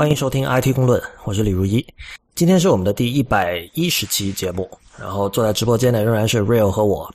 [0.00, 1.84] 欢迎收听 IT 公论，我是李如一。
[2.34, 4.66] 今天是我们的第一百一十期节目，
[4.98, 7.06] 然后坐在直播间的仍然是 Real 和我。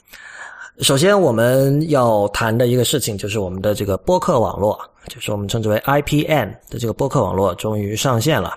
[0.81, 8.53] 首先我们要谈的一个事情就是我们的这个播客网络，就是我们称之为 IPN 的这个播客网络终于上线了。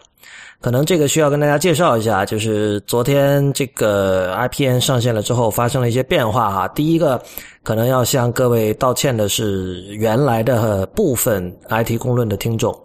[0.60, 6.68] 可能这个需要跟大家介绍一下，就是昨天这个 IPN 上线了之后发生了一些变化哈。
[6.68, 7.18] 第一个
[7.62, 12.78] 可能要向各位道歉的是原来的部分 IT 公论的听众。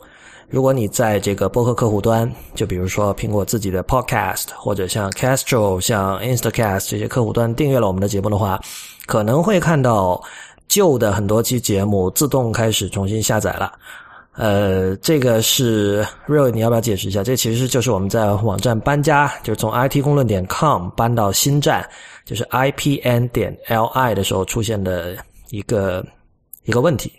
[0.53, 8.61] 如果你在这个播客客户端，就比如说苹果自己的 Podcast，或者像 Castro、像 Instacast 这些客户端订阅了我们的节目的话，
[9.07, 10.21] 可能会看到
[10.67, 13.73] 旧的很多期节目自动开始重新下载了。
[14.33, 17.23] 呃，这个是 Real，你要不要解释一下？
[17.23, 21.83] 这其实就是我们在网站搬家，就是从 IT 公论点 com 搬到新站，
[22.25, 25.17] 就是 IPN 点 LI 的时候出现的
[25.49, 26.05] 一个
[26.65, 27.11] 一个问题。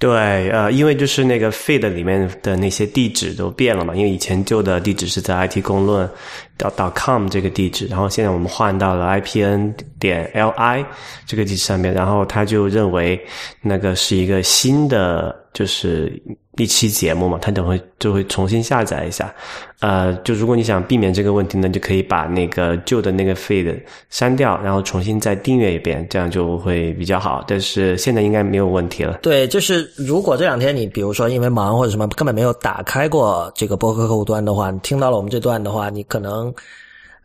[0.00, 6.08] 对，呃，因为就是那个 feed 里面的那些地址都变了嘛，因为以前旧的地址是在 IT 公论
[6.56, 10.86] dot com 这个地址，然后现在我们换到了 IPN 点 LI
[11.26, 13.20] 这个地址上面，然后他就认为
[13.60, 16.10] 那个是一个新的，就是
[16.56, 19.32] 一期节目嘛，他等会就会重新下载一下。
[19.78, 27.42] 呃，就如果你想避免这个问题呢，就可以把那个旧的那个 feed 删掉，然后重新再订阅一遍，这样就会比较好。
[27.46, 29.18] 但是现在应该没有问题了。
[29.22, 36.52] 对，就是如果这两天你比如说因为忙或者什么根本没有打开过这个播客客户端的话，你听到了我们这段的话，你可能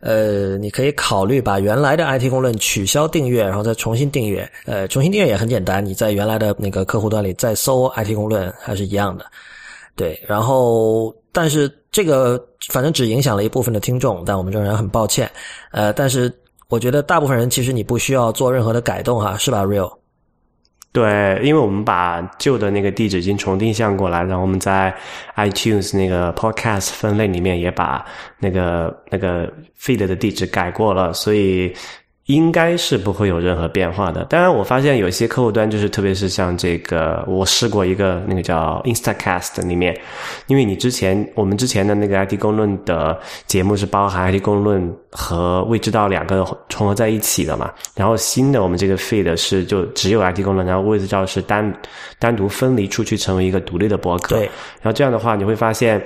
[0.00, 4.48] 呃，你可以考虑把原来的 IT 公论取消订阅，然后再重新订阅。
[4.66, 9.24] 呃，重新订阅也很简单，你在原来的那个客户端里再搜 IT 公论还是一样的。
[9.94, 12.38] 对，然后但是这个
[12.68, 15.30] 反正只影响了一部分的听众，但我们仍然很抱歉。
[15.72, 16.30] 呃，但是
[16.68, 19.90] 我觉得大部分人其实你不需要做任何的改动哈，是吧，Real？
[20.96, 24.94] 对，因为我们把旧的那个地址已经重定向过来，然后我们在
[25.36, 28.02] iTunes 那个 Podcast 分类里面也把
[28.38, 31.74] 那个那个 feed 的地址改过了，所以。
[32.26, 34.24] 应该是不会有任何变化的。
[34.24, 39.96] 当然，我发现有些客户端就是，特别是像这个，我试过一个那个叫 Instacast 里面，
[40.48, 43.16] 因为你之前我们之前的那个 IT 公论的
[43.46, 47.72] 节目是包含 IT 公论和未知道两个重合在一起的嘛。
[47.94, 51.72] 然后新的我们这个 feed 是就只有 IT 公论，然后未知道是单
[52.18, 54.34] 单独分离出去成为一个独立的博客。
[54.36, 54.46] 对。
[54.82, 56.04] 然后这样的话，你会发现。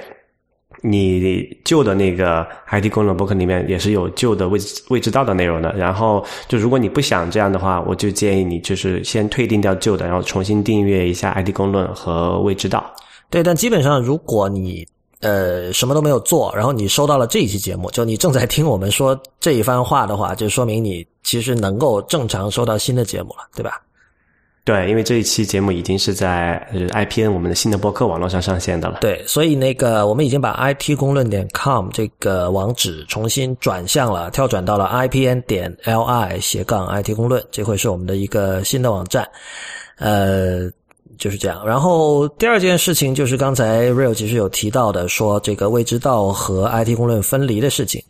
[0.83, 4.59] 你旧的那个 IT 公论博客里面也是有旧的未
[4.89, 5.73] 未知道的内容的。
[5.75, 12.85] 然后，就如果你不想这样的话，我就建议你就是先退订掉旧的，然后重新订阅一下 IT 公论和未知道。
[13.29, 14.87] 对，但基本上如果你
[15.21, 23.81] 呃什么都没有做，然后你收到了这一期节目，就你正在听我们说这一番话的话，就说明你其实能够正常收到新的节目了，对吧？
[24.71, 28.99] 对，因为这一期节目已经是在 IPN 我们的新的播客网络上上线的了。
[29.01, 39.29] 对，所以那个我们已经把 IT 公论点 com 这个网址重新转向了，跳转到了 IPN 点 LI 斜杠 IT 公论，这会是我们的一个新的网站。
[39.99, 40.71] 呃，
[41.19, 41.67] 就是这样。
[41.67, 48.01] 然后第二件事情就是刚才 Real 其实有提到的，说这个未知道和 IT 公论分离的事情。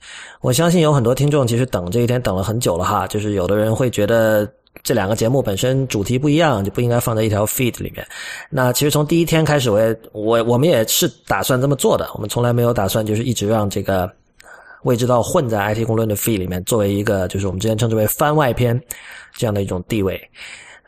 [0.42, 4.46] 我相信有很多听众其实等这一天等了很久了哈，就是有的人会觉得。
[4.82, 8.06] 这两个节目本身主题不一样，就不应该放在一条 feed 里面。
[8.48, 12.08] 那其实从第一天开始，我也我我们也是打算这么做的。
[12.14, 14.10] 我们从来没有打算就是一直让这个
[14.84, 18.80] 未知道混在 IT 公论的 feed 里面，作为一个就是我们之前称之为番外篇
[19.34, 20.20] 这样的一种地位。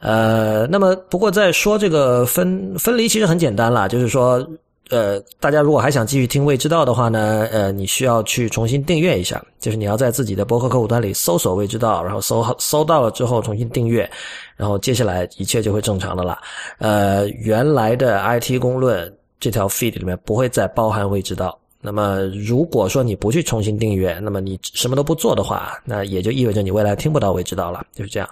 [0.00, 4.46] 呃，那么不过在说这个分分离，其实很简单啦，就是说。
[4.90, 14.10] 呃，大家如果还想继续听未知道的话呢，呃，你需要去重新订阅一下，就是你要在自己的博客客户端里搜索未知道，然后搜搜到了之后重新订阅，
[14.54, 16.38] 然后接下来一切就会正常的了。
[16.78, 19.10] 呃，原来的 IT 公论
[19.40, 21.58] 这条 feed 里面不会再包含未知道。
[21.80, 28.28] 那么如果说你不去重新订阅，那么你什么都不做的话，那也就意味着你未来听不到未知道了，就是这样。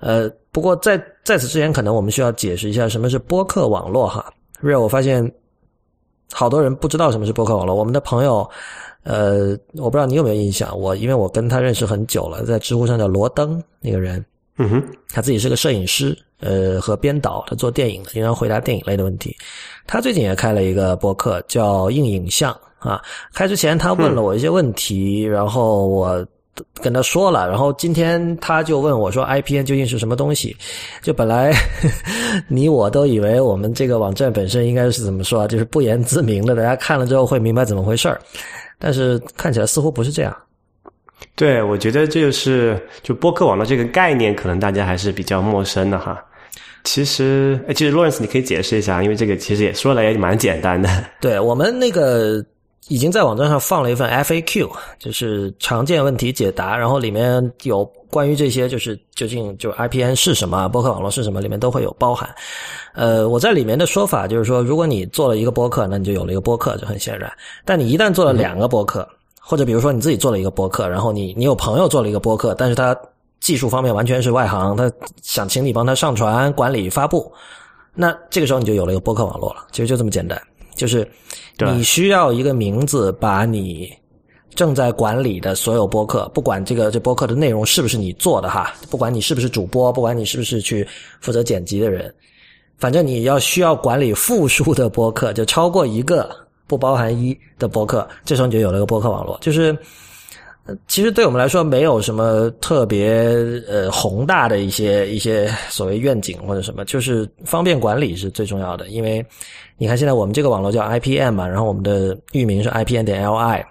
[0.00, 4.30] 呃，不过在在此之前，可能我们需要解释一下什么是播客网络哈。
[4.62, 5.32] Real，我发现。
[6.32, 7.74] 好多人不知道什么是博客网络。
[7.74, 8.48] 我们的朋友，
[9.04, 10.78] 呃，我不知道你有没有印象。
[10.78, 14.24] 我因为我跟他认识很久了，在知乎上叫罗登那个人，
[14.58, 19.36] 嗯哼，他自己是个摄影师，呃，和编导，他做电影的，经常回答电影类的问题。
[19.86, 23.00] 他最近也开了一个博客，叫硬影像啊。
[23.32, 26.26] 开之前他问了我一些问题，然后我。
[26.82, 30.56] 跟他说了，然后今天他就问我说：“IPN 究竟是什么东西？”
[31.02, 31.52] 就本来
[32.48, 35.46] 你我都以为我们这个网站本身应该是怎么说啊？
[35.46, 38.20] 就是不言自明的，大家看了之后会明白怎么回事儿。
[38.78, 40.36] 但是看起来似乎不是这样。
[41.34, 46.22] 对，我觉得这就是就播客网络这个概念，可能大家还是比较陌生的哈。
[46.84, 50.88] 其实，其实 Lawrence 你可以解释一下，因为这个其实也说来也蛮简单的。
[51.20, 52.44] 对我们那个
[52.88, 62.28] 已经在网站上放了一份 FAQ，就是常见问题解答，然后里面有关于这些，就是究竟就 IPN 是什么，播客网络是什么，里面都会有包含。
[62.94, 67.32] 呃，我在里面的说法就是说，如果你做了一个播客，那你就有了一个播客，就很显然。
[67.64, 69.08] 但你一旦做了两个播客，
[69.40, 72.96] 或者比如说你自己做了一个播客，然后你你有朋友做了一个播客，但是他。
[73.38, 74.90] 技术方面完全是外行，他
[75.22, 77.30] 想请你帮他上传、管理、发布，
[77.94, 79.66] 那这个时候你就有了一个播客网络了。
[79.70, 80.40] 其实就这么简单，
[80.74, 81.06] 就是
[81.58, 83.90] 你需要一个名字，把你
[84.54, 90.86] 正在管理的所有播客，不管这个这播客的内容是不是你做的哈，不管你是不是主播，不管你是不是去
[91.20, 92.14] 负责剪辑的人，
[92.78, 96.28] 反正你要需要管理复数的播客，就超过一个
[96.66, 99.76] 不包含一的播客，这时候你就有了个播客网络，就是。
[100.88, 103.20] 其实对我们来说没有什么特别
[103.68, 108.88] 呃宏大的一些一些所谓愿景或者什么，就是方便管理是最重要的。
[108.88, 109.24] 因为
[109.76, 113.64] 你看现在我们这个网络叫 IPM 嘛，然后我们的域名是 IPN 点 LI。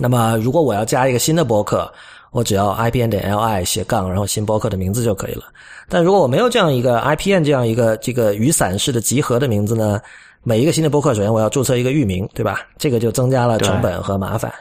[0.00, 1.92] 那么如果我要加一个新的博客，
[2.32, 5.44] 我只要 IPN 点 LI 斜杠，然后新博客的名字就可以了。
[5.88, 10.00] 但如果我没有这样一个 IPN 这样一个这个雨伞式的集合的名字呢，
[10.42, 12.62] 每一个新的博客首先我要注册一个域名，对吧？
[12.78, 14.52] 这个就增加了成本和麻烦。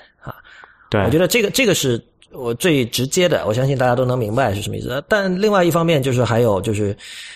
[0.90, 2.02] 对，我觉得这个这个是
[2.32, 5.04] 我最直接的，我相信大家都能明白是什么意思。
[5.08, 6.96] 但另外一方面，就是还有就是，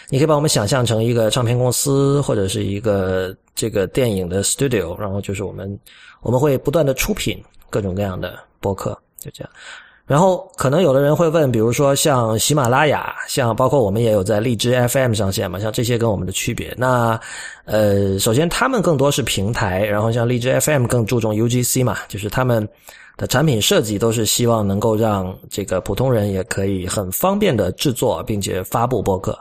[0.10, 5.80] 你可以把我们想象成一个唱片公司或者是一个这个电影的 studio，然后就是我们
[6.22, 9.50] 我们会不断的出品各种各样的播客，就这样。
[10.06, 16.74] 然后可能有的人会问，比如说像喜马拉雅，像包括我们也有在荔枝 FM 上线嘛，像这些跟我们的区别。
[16.78, 17.20] 那
[17.66, 22.68] 呃，首先他们更多是平台，然后像荔枝 FM 更注重 UGC 嘛，就是他们。
[23.16, 29.40] 的产品设计都是希望能够让这个普通人也可以很方便的制作并且发布播客。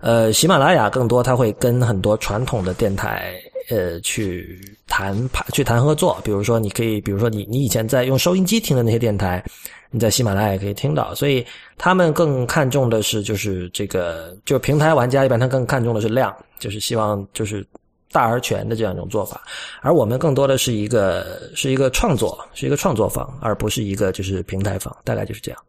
[0.00, 3.34] 呃，喜马拉雅更多它会跟很多传统的电台
[3.70, 5.16] 呃去谈
[5.52, 9.44] 去谈合作，比如说你可以，比如说你你以前在用收音机听的那些电台，
[9.92, 11.14] 你在喜马拉雅也可以听到。
[11.14, 11.46] 所以
[11.78, 17.64] 他们更看重的是就是这个，就平台玩家一般他更看重的是量，就是希望就是。
[18.12, 19.42] 大而全的这样一种做法，
[19.80, 25.60] 而我们更多的是一个是一个创作，是一个创作方，而不是一个就是平台方，大概就是这样。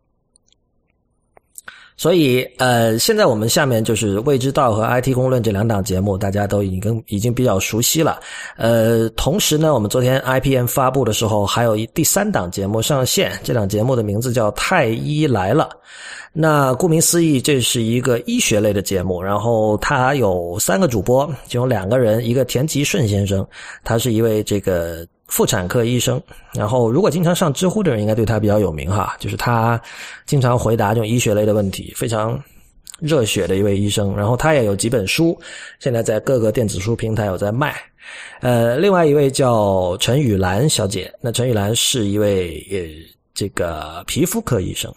[1.96, 8.20] 所以，呃，现在我们下面就是未知道和 IT 公论这两档节目，大家都已经已经比较熟悉了。
[8.58, 15.70] 呃，同时呢，我们昨天 IPM 发布的时候，还有一第三档节目上线，这档节目的名字叫《太医来了》。
[16.36, 23.46] 那顾名思义，这是一个医学类的节目，然后它有三个主播，其中两个人，一个田吉顺先生，
[23.84, 26.22] 他是一位这个妇产科医生，
[26.54, 29.82] 然后如果经常上知乎的人应该对他比较有名哈，就是他
[30.26, 32.42] 经常回答这种医学类的问题，非常
[33.00, 35.40] 热血的一位医生，然后他也有几本书，
[35.80, 37.76] 现在在各个电子书平台有在卖。
[38.42, 42.78] 呃，另外一位叫陈雨兰小姐，那陈雨兰是一位呃
[43.34, 44.94] 这个皮肤科医生。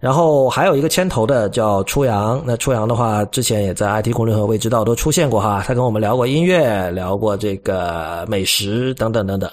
[0.00, 9.50] 然后还有一个牵头的叫初阳，那初阳的话，之前也在 IT 公论和未知道都出现过哈，他跟我们聊过音乐，聊过这个美食等等等等。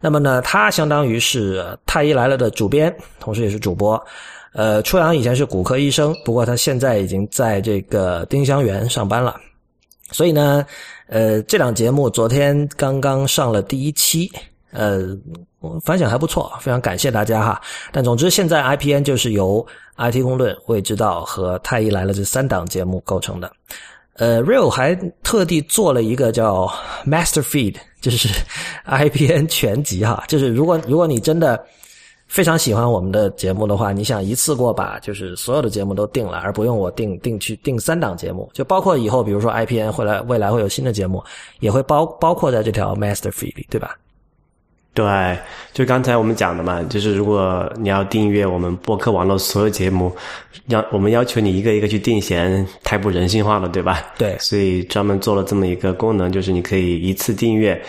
[0.00, 4.02] 那么呢，他相当于是太医来了的主编，同时也是主播。
[4.52, 9.36] 呃，初阳以前是骨科医生，不过他现在已经在这个丁香园上班了。
[10.10, 10.66] 所以呢，
[11.06, 14.30] 呃，这档节目昨天刚刚上了第一期。
[14.72, 15.16] 呃，
[15.84, 17.60] 反响还不错，非常感谢大家哈。
[17.90, 19.64] 但总之，现在 IPN 就是由
[19.96, 23.50] IT 公论、未知道和太医来了这三档节目构成的。
[24.16, 26.70] 呃，Real 还特地做了一个叫
[27.06, 28.28] Master Feed，就是
[28.86, 30.22] IPN 全集哈。
[30.28, 31.64] 就是如果如果你真的
[32.28, 41.22] 非常喜欢我们的节目的话，你想一次过把就是所有的节目都定了，而不用我定定去定三档节目，就包括以后比如说 IPN 会来未来会有新的节目，
[41.60, 43.96] 也会包包括在这条 Master Feed 里，对吧？
[44.94, 45.38] 对，
[45.72, 50.14] 就刚才我们讲的嘛，就是如果你要订阅我们播客网络所有节目，
[50.66, 54.04] 要我们要求你一个一个去定弦，太不人性化了，对吧？
[54.18, 57.82] 对，所以专门做了这么一个功能，就是你可以一次订阅。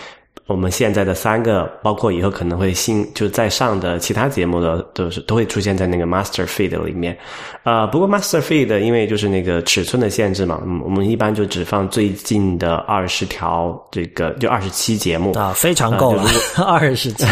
[0.46, 7.18] 我们现在的三个，包括以后可能会新就在上的其他节目的，都是都会出现在那个 Master Feed 里面。
[7.64, 16.24] 啊，不过 Master Feed 因为就是那个尺寸的限制嘛，我们一般就只放最近的二十条，这个就二十期节目啊，非常够了，
[16.68, 17.26] 二十期。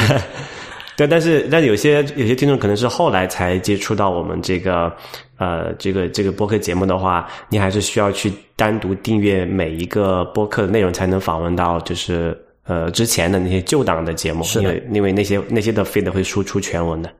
[0.96, 4.90] 对，但是但有些有些听众可能是后来才接触到我们这个
[5.38, 12.42] 呃这个这个播客节目的话，你还是需要去单独订阅每一个播客的内容，才能访问到就是。
[12.64, 17.12] 呃，之前的那些旧档的节目，因为因为那些那些的 feed 会输出全文的，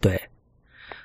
[0.00, 0.20] 对，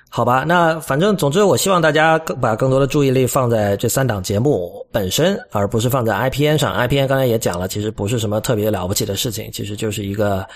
[0.08, 6.74] 好吧，那反正总之，我希望大家更把更多的注意力放在这三档节目本身，而不是放在 IPN 上。
[6.74, 10.46] IPN 刚才也讲了，其实不是什么特别了不起的事情，其实就是一个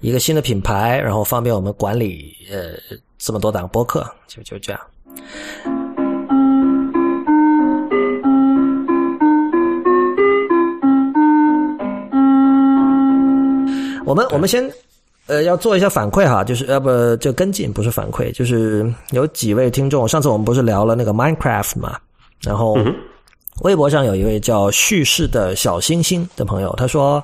[0.00, 5.87] 一个新的品牌，然后方便我们管理呃这么多档播客，就就这样。
[14.08, 14.68] 我们我们先。
[15.26, 21.98] 呃，要做一下反馈哈，就是要不就跟进，不是反馈，就是有几位听众，上次我们不是聊了那个 Minecraft 嘛，
[22.40, 22.78] 然后
[23.60, 27.22] 微博上有一位叫叙事的小星星的朋友，他说，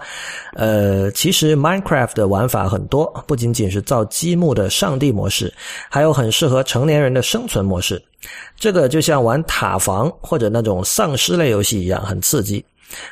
[0.53, 5.51] 呃，其实 Minecraft 的玩法很多，不仅仅是造积木的上帝模式，
[5.89, 8.03] 还有很适合成年人的生存模式，
[8.55, 12.63] 这个就像玩塔防或者那种丧尸类游戏一样，很刺激。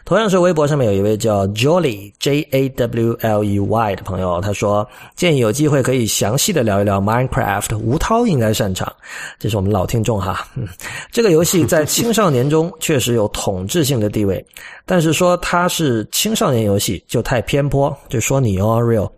[0.04, 8.92] 同样是微博上面有一位叫 Jolly J A W L E Y 的朋友，他说建议有机会可以详细的聊一聊 Minecraft，吴涛应该擅长，
[9.38, 10.46] 这是我们老听众哈。
[11.10, 14.44] 这个游戏在青少年中确实有统治性的地位，
[14.86, 19.10] 但是说它是青少年游戏就太偏颇，就说你哦 Real。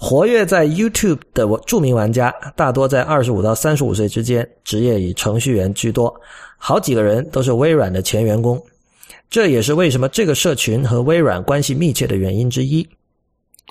[0.00, 6.14] 活跃在 YouTube 的著名玩家大多在二十五到三十五岁之间，职业以程序员居多，
[6.56, 8.62] 好几个人都是微软的前员工。
[9.30, 12.88] 这也是为什么这个社群和微软关系密切的原因之一。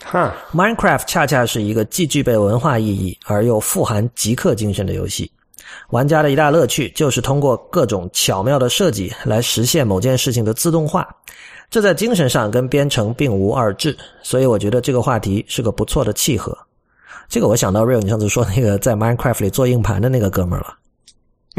[0.03, 5.31] 哈，Minecraft 恰恰是一个既具备文化意义而又富含极客精神的游戏。
[5.89, 11.07] 玩家的一大乐趣就是通过各种巧妙的设计来实现某件事情的自动化，
[11.69, 13.97] 这在精神上跟编程并无二致。
[14.21, 16.55] 所以我觉得这个话题是个不错的契合。
[17.27, 20.75] 这个我想到 Real，你上次说那个在 Minecraft 里做硬盘的那个哥们儿了。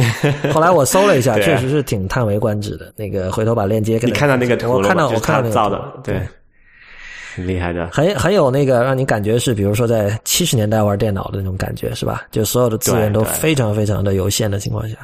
[0.53, 2.93] 后来我搜了一下，确实是挺叹为观止的。
[2.97, 6.21] 那个回头把链接给你看到那个图我看到我看到那个造的，对，
[7.35, 12.25] 很厉害的，很很有那个让你感觉是，比如说在七十年代玩电脑的那种感觉，是吧？
[12.31, 14.97] 就所有的资源都非常非常的有限的情况下，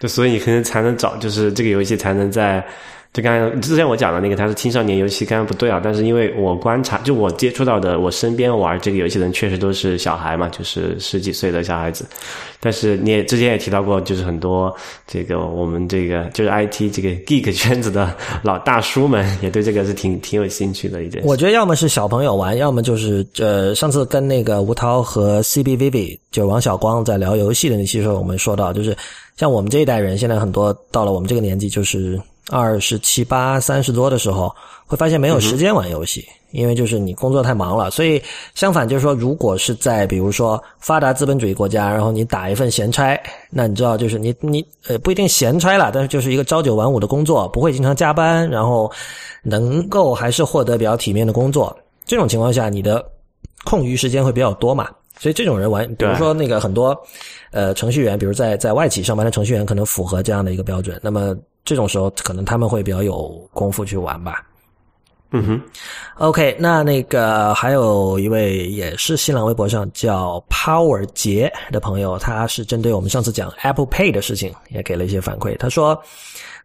[0.00, 2.64] 就所以你可能才能找，就是这个游戏才能在。
[3.12, 5.78] 就刚才之前我讲的那个，它是青少年游戏，刚刚不对啊。
[5.84, 12.06] 但是因为我观察，就我接触到的，我身边玩这个游戏的人，确实都是小孩嘛，就是十几岁的小孩子。
[12.58, 14.74] 但是你也之前也提到过，就是很多
[15.06, 21.22] 这个我们这个就是 IT 这个 geek 圈子的老大叔们，也对这个是挺挺有兴趣的一件。
[21.22, 28.96] 我觉得要么是小朋友玩，要么就是呃，上次跟那个吴涛和 CBVV 就王小光在聊游戏的那期时候，我们说到，就是
[29.36, 32.18] 像我们这一代人，现在很多到了我们这个年纪，就是。
[32.50, 34.54] 二十七八、三十多的时候，
[34.86, 37.90] 会发现没有时间玩游戏，因为就是你工作太忙了。
[37.90, 38.20] 所以
[38.54, 43.18] 相反，就是说，如果是在比如说发达资本主义国家，然后你打一份闲差，
[43.48, 48.90] 那你知道，就是你你呃不一定闲差了，但是就是一个朝九晚五的工作，不会经常加班，然后
[49.42, 51.74] 能够还是获得比较体面的工作。
[52.04, 53.04] 这种情况下，你的
[53.64, 54.88] 空余时间会比较多嘛？
[55.18, 57.00] 所以这种人玩，比如说那个很多
[57.52, 60.98] 呃程序员，比如在在外企上班的程序员，可能符合这样的一个标准。
[61.00, 61.36] 那么。
[61.64, 64.44] 这种时候，可能他们会比较有功夫去玩吧。
[65.34, 65.62] 嗯哼
[66.18, 75.56] ，OK，那那个还有一位也是新浪微博上叫 Power 杰的朋友，他是针对我们上次讲 Apple Pay 的事情，也给了一些反馈。
[75.56, 75.98] 他说，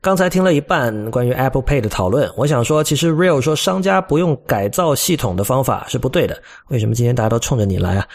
[0.02, 6.38] 刚才听了一半关于 Apple Pay 的讨论，我想说，其实 Real 说商家不用改造系统的方法是不对的。
[6.68, 8.06] 为什么今天大家都冲着你来啊？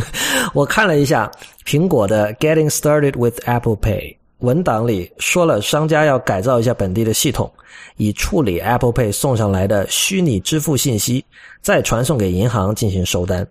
[0.54, 1.30] 我看了一下
[1.66, 4.16] 苹果的 Getting Started with Apple Pay。
[4.38, 7.52] 文档里说了，商家要改造一下本地的系统，
[7.96, 11.24] 以处理 Apple Pay 送上来的虚拟支付信息，
[11.60, 13.46] 再传送给银行进行收单。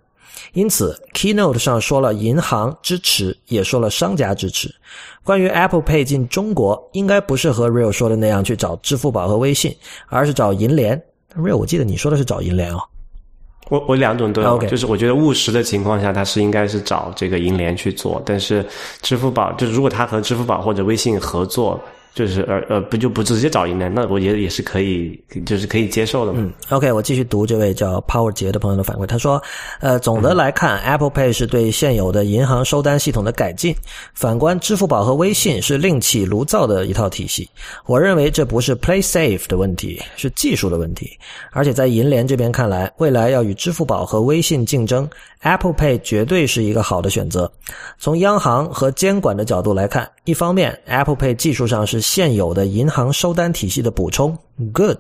[0.54, 4.74] 因此，Keynote 上说了银行支持，也说了商家支持。
[5.24, 9.76] 关于 Apple Pay 进中国，应该不是和 Real 说的那样去找支付宝和微信，
[10.08, 11.02] 而是找银联。
[11.36, 12.80] Real，我记得你说的是找银联哦。
[13.70, 18.66] 我我两种都有，就是我觉得务实的情况下，他是应该是找这个银联去做，但是
[19.02, 21.80] 支付宝就如果他和支付宝或者微信合作。
[22.14, 26.40] 就是呃呃不就不直接找银联，那我觉得也是可以，就是可以接受的嘛。
[26.42, 29.42] 嗯，OK，我继续读这位叫 Power 杰的朋友的反馈，他说，
[29.80, 33.76] 呃，总的来看，Apple Pay 是对现有的银行收单系统的改进，
[34.14, 37.48] 反观支付宝和微信是另起炉灶的一套体系。
[37.86, 41.18] 我认为这不是 Play Safe 的问题，是技术的问题。
[41.52, 45.08] 而且在银联这边看来，未来要与支付宝和微信竞争
[45.42, 47.52] ，Apple Pay 绝对是一个好的选择。
[48.00, 52.02] 从央行和监管的角度来看，一方面 Apple Pay 技术上是。
[52.18, 54.36] 现有的银行收单体系的补充
[54.74, 54.98] ，good。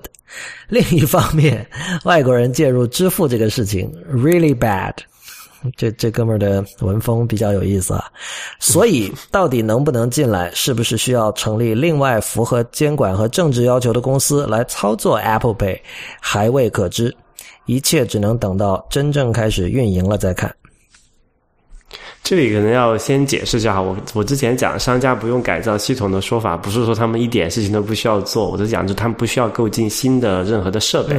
[0.67, 1.65] 另一方面，
[2.05, 4.93] 外国人介入支付这个事情，really bad。
[5.75, 8.05] 这这哥们儿的文风比较有意思啊。
[8.59, 15.79] 所以，到底能不能进来，是不是需要成立另外符合监管和政治要求的公司来操作 Apple Pay，
[16.21, 17.15] 还未可知。
[17.65, 20.53] 一切只能等到真正开始运营了再看。
[22.27, 31.15] 这里可能要先解释一下，我我之前讲商家不用改造系统的说法，不是说他们一点事情都不需要做，我是讲就他们不需要购进新的任何的设备。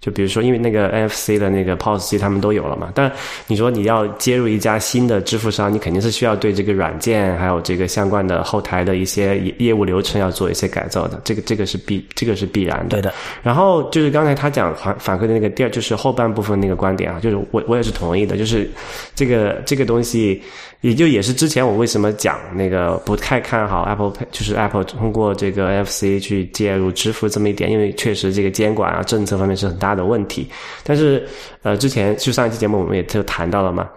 [0.00, 3.10] 就比如说，因为那个 NFC 的那个 POS 机他们都有了嘛，但
[3.48, 12.90] 你说你要接入一家新的支付商，你肯定是需要对这个软件还有这个相关的后台的一些业务流程要做一些改造的，这个这个是必这个是必然的。
[12.90, 13.12] 对的。
[13.42, 18.70] 然后就是刚才他讲反反馈的那个第二，就是后半部分那个观点啊，就是我我也是同意的，就是
[19.14, 20.40] 这个这个东西。
[20.80, 30.46] 也就也是之前我为什么讲那个不太看好 Apple Pay，就是 Apple 通过这个 NFC 去介入支付这么一点，因为确实这个监管啊政策方面是很大大的问题。
[30.84, 31.26] 但是
[31.62, 33.88] 呃，之前就上一期节目我们也就谈到了嘛。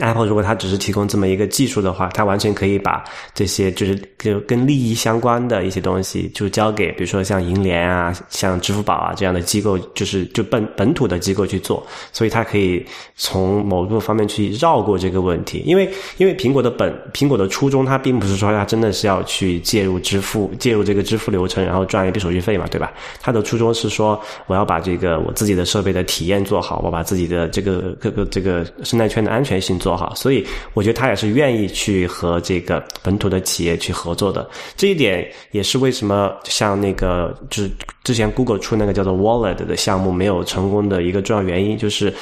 [0.00, 3.02] Apple 如果它只是提供这么一个技术的话，它完全可以把
[3.32, 12.84] 这些就是跟跟利益相关的一些东西，就交给比如说像银联啊、像支付宝啊这样的机构，就是就本本土的机构去做，所以它可以
[13.16, 15.62] 从某个方面去绕过这个问题。
[15.64, 22.92] 因为因为苹果的本苹果的初衷，它并不是说它真的是要去介入支付介入这个支付流程，然后赚一笔手续费嘛，对吧？
[23.22, 29.77] 它的初衷是说我要把这个我自己的设备的体验做好，我把自己的这个各个这个生态圈的安全性。
[29.78, 30.44] 做好，所以
[30.74, 34.48] 我觉得他也是愿意去和这个本土的企业去合作的。
[34.76, 37.70] 这一点也是为什么像那个就是
[38.04, 42.12] 之前 Google 出那个叫做 Wallet 的项目没有成功的一个重要原因，就是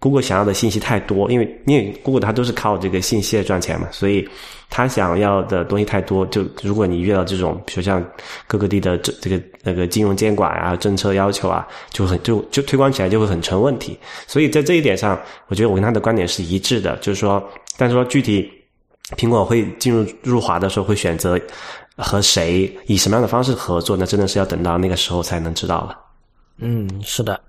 [0.00, 4.28] Google 想要的信息太多，因为因为 Google 它都是靠这个信息来赚钱嘛，所以
[4.70, 6.24] 它想要的东西太多。
[6.26, 8.04] 就如果你遇到这种，比如像
[8.46, 13.98] 各个地的这这个那个金融监管啊、政策要求啊，就很就就推广起来就会很成问题。
[14.28, 17.42] 所以在这一点上，我觉得我跟他的观点是一致的，就是说，
[17.76, 18.48] 但是说具体
[19.16, 21.36] 苹果会进入入华的时候会选择
[21.96, 25.98] 和谁以什么样的方式合作，那真的是要等到那个时候才能知道了。
[26.58, 27.40] 嗯，是的，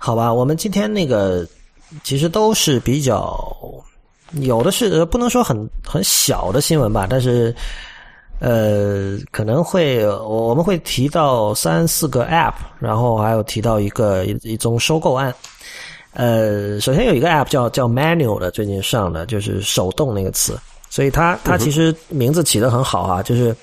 [0.00, 1.46] 好吧，我们今天那个。
[2.04, 3.36] 其实都是比较
[4.34, 7.54] 有的是不能说很很小的新闻吧，但是
[8.38, 15.34] 呃可能会我们会提到三四个 App，然后还有提到一个一一宗收购案。
[16.12, 20.56] 呃，首先有一个 App 叫叫 Manual 的，最近上的就是手动那个词，
[20.88, 23.54] 所以它它其实名字起的很好啊，就是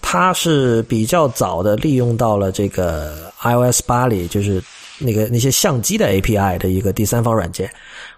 [0.00, 4.62] 它是比较早的利用到了这个 iOS 八里，就是。
[4.98, 7.70] 那个那些相机的 API 的一个第三方软件，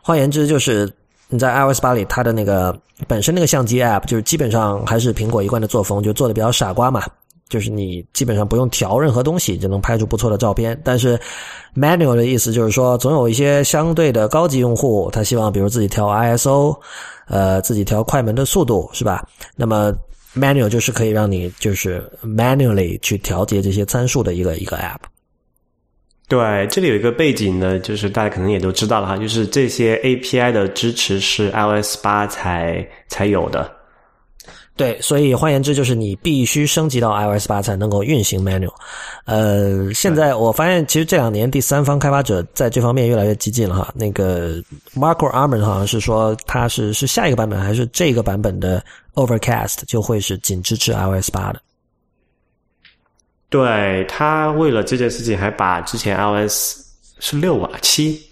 [0.02, 0.90] 换言之，就是
[1.28, 7.04] 你在 iOS 八里，它的那个本身那个相机 App，就是基本上还是苹果一贯的作风，就做的比较傻瓜嘛，
[7.48, 10.80] 就是你基本上不用调任何东西就能拍出不错的照片。
[10.84, 11.18] 但是
[11.76, 16.76] Manual 的意思就是说，总有一些相对的高级用户，他希望比如自己调 ISO，
[17.28, 19.26] 呃，自己调快门的速度，是吧？
[19.54, 19.92] 那么
[20.34, 24.98] Manual 就是可以让你就是 manually 去调节这些参数的一个一个 App。
[26.30, 33.68] 对，这里有一个背景呢，就是大家可能也都知道了哈，就是这些 API 的支持是 iOS 八才才有的。
[34.76, 38.72] 对，所以换言之，就是你必须升级到 iOS 八才能够运行 Manual。
[39.24, 43.92] 呃，现在我发现，其实这两年第三方开发者在这方面越来越激进了哈。
[43.92, 44.54] 那个
[44.94, 48.80] Marco Arman 好像是说，他是是下一个版本还是这个版本的
[49.14, 51.60] Overcast 就会是仅支持 iOS 八的。
[53.50, 56.78] 对他为了这件事情，还把之前 iOS
[57.18, 58.22] 是六啊七，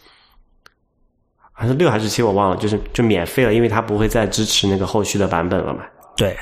[1.52, 5.80] 还是六还是七我忘了，就是就免费了，因为他不会再支持那个后续的版本了嘛。
[6.16, 6.38] 对，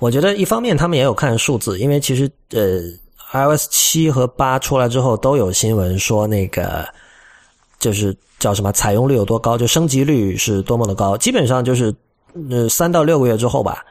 [0.00, 2.80] 我觉得一方面他们也有看数字，因为其实呃
[3.32, 6.84] iOS 七和八出来之后都有新闻说那个
[7.78, 11.94] 就是叫什么采用率有多高，就升级率是多么的高，基本上就是
[12.50, 13.84] 呃三到六个月之后吧。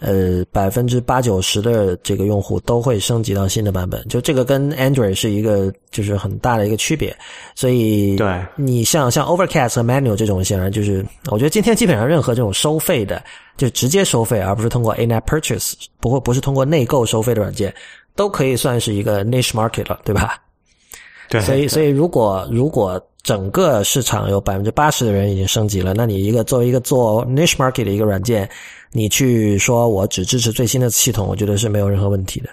[0.00, 7.14] 呃，百分之八九十的这个用户都会升级到新的版本，就这个跟 Android 是一个就是很大的一个区别。
[7.54, 13.22] 所以，对你像像 Overcast 和 Manual 这种，显然就是我觉得今天基本上任何这种收费的，
[13.58, 17.74] 就直接收费，而不是通过 In-app Purchase，不会不是通过内购收费的软件，
[18.16, 20.38] 都可以算是一个 niche market 了，对吧？
[21.28, 21.42] 对。
[21.42, 28.48] 所以，所以如果如果整个市场有百分之八十的人已经升级了，那你一个作为一个做 niche market 的一个软件。
[28.92, 32.50] 你去说，我只支持最新的系统，我觉得是没有任何问题的。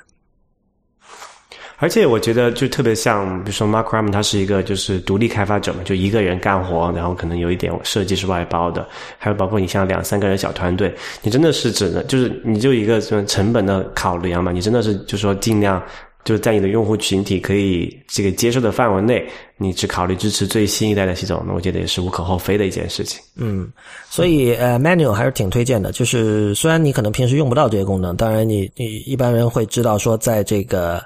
[1.79, 8.87] 而且我觉得，就特别像，比如说 Mark Ram，他是一个就是独立开发者嘛，就一个人干活，然后可能有一点设计是外包的，
[9.19, 15.81] 还有包括你像两三个人小团队，你真的是只能就是你就一个什么成本的考量嘛，你真的是就说尽量。
[16.27, 23.21] 就是在你的用户群体可以这个接受的范围内，你只考虑支持最新一代的系统，那我觉得也是无可厚非的一件事情。
[23.37, 23.71] 嗯，
[24.09, 25.89] 所以呃，Manual 还是挺推荐的。
[25.93, 31.01] 就是虽然你可能平时用不到这些功能，当然你你一般人会知道说，在这个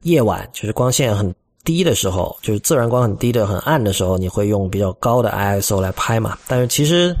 [0.00, 1.30] 夜晚，就是光线很
[1.62, 6.38] 低的时候，就是自然光很低的很暗的时候，你会用比较高的 ISO 来拍嘛。
[6.48, 7.14] 但是其实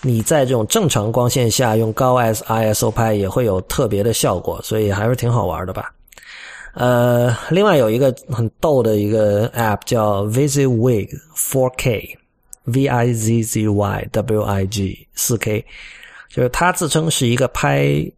[0.00, 5.92] 你在这种正常光线下用高 S ISO 拍也会有特别的效果，所以还是挺好玩的吧。
[6.74, 15.64] 呃，另外有一个很逗的一个 App 叫 VisiWig 4K，V I Z Z Y W I G 四 K，
[16.28, 18.08] 就是它自称是一个拍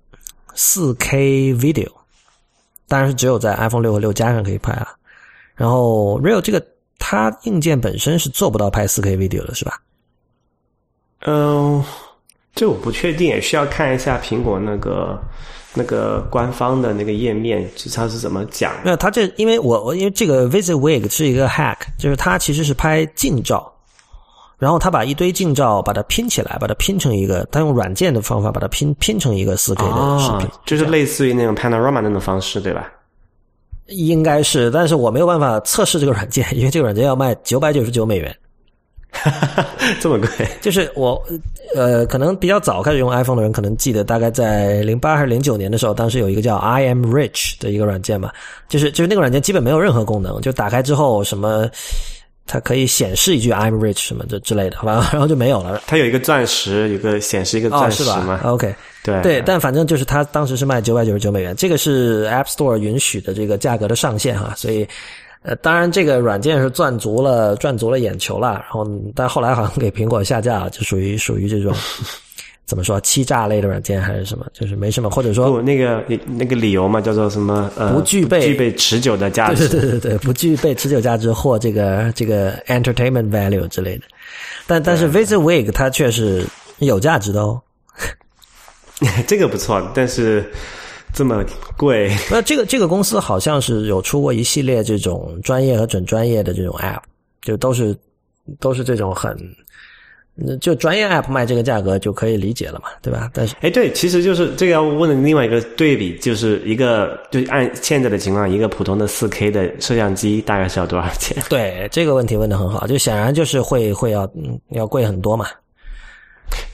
[0.55, 1.91] 四 K video，
[2.87, 4.95] 当然是只有在 iPhone 六和六加上可以拍啊。
[5.55, 6.63] 然后 Real 这个
[6.99, 9.81] 它硬件本身是做不到拍四 K video 的，是吧？
[11.21, 11.83] 嗯，
[12.55, 15.19] 这我不确定，也需要看一下苹果那个
[15.75, 18.73] 那个官方的那个页面，就它是怎么讲。
[18.85, 23.73] 没有，它这因为我我因为这个 Visit Wig 是一个 hack，就是它其实是拍近照，
[24.59, 32.89] 然后他把一堆近照把它拼起来，把它拼成一个，他用软件的方法把它拼拼成一个四 K 的视频，就是类似于那种 Panorama 那种方式，对吧？
[33.89, 38.35] 应该是，但是我没有办法测试这个软件，因为这个软件要卖九百九十九美元，
[40.01, 40.29] 这么贵。
[40.61, 41.23] 就是我
[41.75, 48.31] 呃，可能比较早开始用 iPhone 的人，可能记得大概在零八还是零九年的时候，当时有一个叫 I Am Rich 的一个软件嘛，
[48.69, 51.69] 就是就是那个软件基本没有任何功能，就打开之后什么。
[52.45, 55.81] 它可以显示一句 "I'm rich" 什么这之类的，好吧， 然后就没有了。
[55.87, 64.87] 它有一个钻石，有个显示一个钻石嘛？OK，对对，但反正就是它当时是卖九百九十九美元，这个是 App Store 允许的这个价格的上限哈，所以
[65.43, 71.75] 呃，当然这个软件是赚足了赚足了眼球了，然后但后来好像给苹果下架了，就属于属于这种。
[72.65, 74.47] 怎么说欺诈类的软件还是什么？
[74.55, 77.71] 就是没什么，或者说不那个那个理由嘛，叫做什么？
[77.77, 79.69] 呃，不具备具备持久的价值。
[79.69, 84.05] 对对对对，不具备持久价值或这个这个 entertainment value 之类的。
[84.67, 86.47] 但但是 VisiWig 它却是
[86.79, 87.61] 有价值的哦。
[89.27, 90.51] 这个不错，但是
[91.13, 91.45] 这么
[91.77, 92.15] 贵。
[92.31, 97.01] 那这个这个公司好像是有出过一系列这种专业和准专业的这种 app，
[97.43, 97.97] 就都是
[98.59, 99.37] 都是这种很。
[100.35, 103.31] 那就专业 app 卖这个价格就可以理解了嘛，对吧？
[103.35, 111.37] 但是，哎，对，其实就是这个要问的另外一个对比，就是一个就按现在的情况，一个普通的四 K 的摄像机大概是要多少钱？
[111.51, 115.49] 对，这个问题问的很好，就显然就是会会要嗯要贵很多嘛。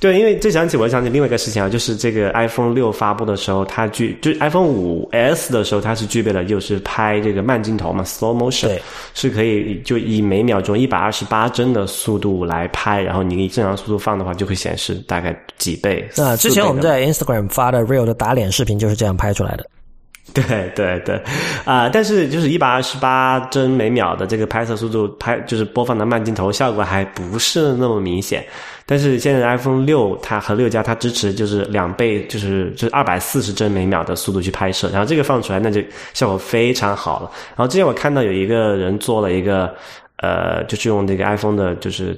[0.01, 8.79] 对，因为这想起我想起另外一个事情啊，就是这个 iPhone 六发布的时候，它具就 iPhone 五 S 的时候，它是具备了就是拍这个慢镜头嘛，slow motion，
[9.15, 16.09] 是可以就以每秒钟一百二十八帧的速度来拍，然后你以正常速度放的话，就会显示大概几倍。
[16.17, 19.67] 那，之前我们在 Instagram 发的 Real 的打脸视频就是这样拍出来的。
[20.35, 21.21] 对对对，
[21.65, 28.45] 啊，但是就是一百二十八帧每秒的这个拍摄速度，拍就是播放的慢镜头效果还不是那么明显。
[28.87, 35.83] 但是现在 iPhone 六它和六加它支持就是两倍，就是就是二百四十帧每秒的速度去拍摄，然后这个放出来那就
[36.15, 37.31] 效果非常好了。
[37.57, 39.75] 然后之前我看到有一个人做了一个，
[40.19, 42.17] 呃，就是用那个 iPhone 的，就是。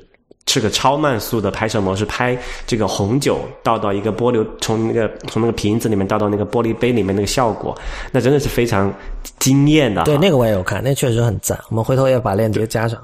[0.51, 2.37] 是个超慢速的拍摄模式，拍
[2.67, 7.73] 这个红酒倒到一个玻璃，从那个从那个瓶子里面倒到那个玻璃杯里面那个效果，
[8.11, 8.93] 那真的是非常
[9.39, 10.03] 惊艳的。
[10.03, 11.57] 对，那个我也有看，那确实很赞。
[11.69, 13.01] 我们回头也把链接加上。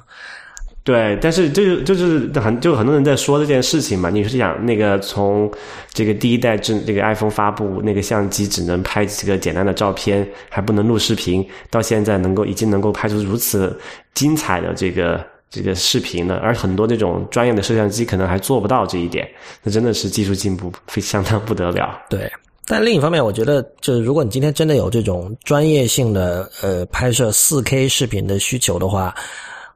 [0.82, 4.10] 对，但是就是就是很就很多人在说这件事情嘛。
[4.10, 5.48] 你是想那个从
[5.92, 13.78] 这个第一代至这个 iPhone 发布，那个相机只能拍几个简单的照片，还不能录视频，到现在能够已经能够拍出如此
[14.14, 15.24] 精彩的这个。
[15.48, 19.28] 这个视频呢，而很多这种专业的摄像机可能还做不到这一点，
[19.62, 21.98] 那真的是技术进步非相当不得了。
[22.10, 22.30] 对，
[22.66, 29.14] 但另一方面，我觉得就是如果你今天真的有这种专业性的呃拍摄四 K 视频的需求的话，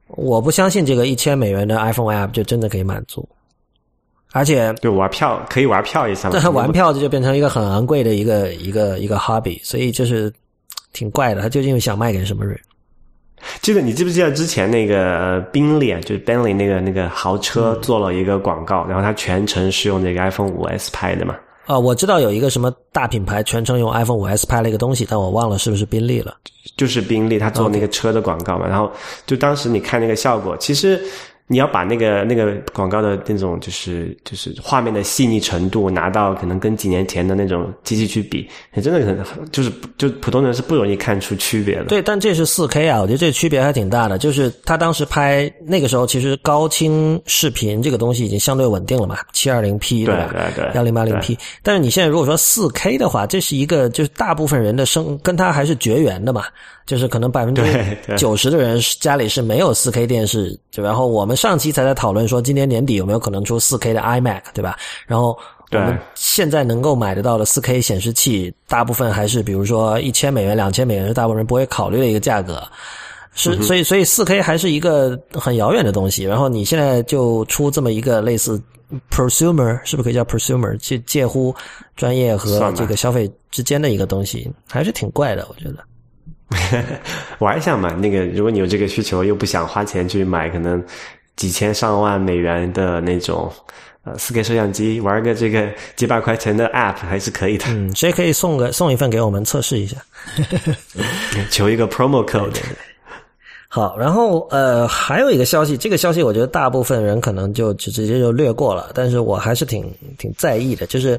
[0.08, 3.26] 我不相信这个一千美元的 iPhone App 就真的可以满足。
[4.32, 10.32] 而且，就玩票可以玩票一下，但玩票这就变成一个很昂贵的一个一个一个 hobby，所以就是
[10.92, 11.40] 挺怪的。
[11.40, 12.56] 他究竟想卖给什么人？
[13.62, 21.36] 记得你记不记得之前那个宾利啊，就是 Bentley 那个那个豪车做了一个广告，然后它全程是用那个 iPhone 五 S 拍的嘛？
[21.66, 26.36] 啊，我知道有一个什么大品牌全程用 iPhone 五 S 拍了一个东西，但我忘了是不是宾利了。
[26.76, 28.90] 就是宾利，他做那个车的广告嘛，然后
[29.26, 31.00] 就当时你看那个效果，其实。
[31.52, 41.86] 你要把那个那个广告的那种就是就是画面的细腻程度拿到可能跟几年前的那种机器去比，你真的可能就是就普通人是不容易看出区别的。
[41.86, 44.16] 对，但这是四 K 啊，我觉得这区别还挺大的。
[44.16, 50.30] 就是他当时拍那个时候，其实高清视频这个东西已经相对稳定了嘛，七二零 P 对吧？
[50.54, 51.36] 对对，幺零八零 P。
[51.64, 56.44] 但是你现在如果说四 K 的话，这是一个就是大部分人的生跟他还是绝缘的嘛。
[56.90, 57.62] 就是可能百分之
[58.16, 64.76] 九十的人家里是没有四 K 电视，就然后我们上期才在讨论说今年年底有没有可能出四 K 的 iMac，对吧？
[65.06, 65.38] 然后
[65.70, 72.60] 我们现在能够买得到的四 K 显示器，大部分还是比如说一千美元、两千美元是大部分人不会考虑的一个价格，
[73.36, 76.24] 是所以所以四 K 还是一个很遥远的东西。
[76.24, 78.60] 然后你现在就出这么一个类似
[79.12, 80.76] prosumer 是不是可以叫 prosumer？
[80.78, 81.54] 介介乎
[81.94, 85.84] 专业和这个消费之间的一个东西，还是挺怪的，我觉得。
[87.38, 87.92] 玩一下嘛。
[87.94, 90.82] 那个，如果你有这个需求，又不想花钱去买可能
[91.36, 93.50] 几千上万美元的那种
[94.04, 97.64] 呃四 K 摄像机，玩个这个几百块钱的 App 还是可以的。
[97.68, 99.96] 嗯，谁可以送个送一份给我们测试一下？
[101.50, 102.56] 求一个 promo code。
[103.72, 111.10] 好，然后呃，还有一个消息，这个消息我觉得大部分人可能就直直接就略过了，但是我还是挺挺在意的，就是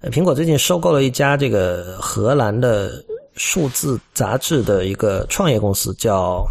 [0.00, 3.04] 呃，苹果最近收购了一家这个荷兰的
[3.36, 6.46] 数字杂志的一个创业公司，叫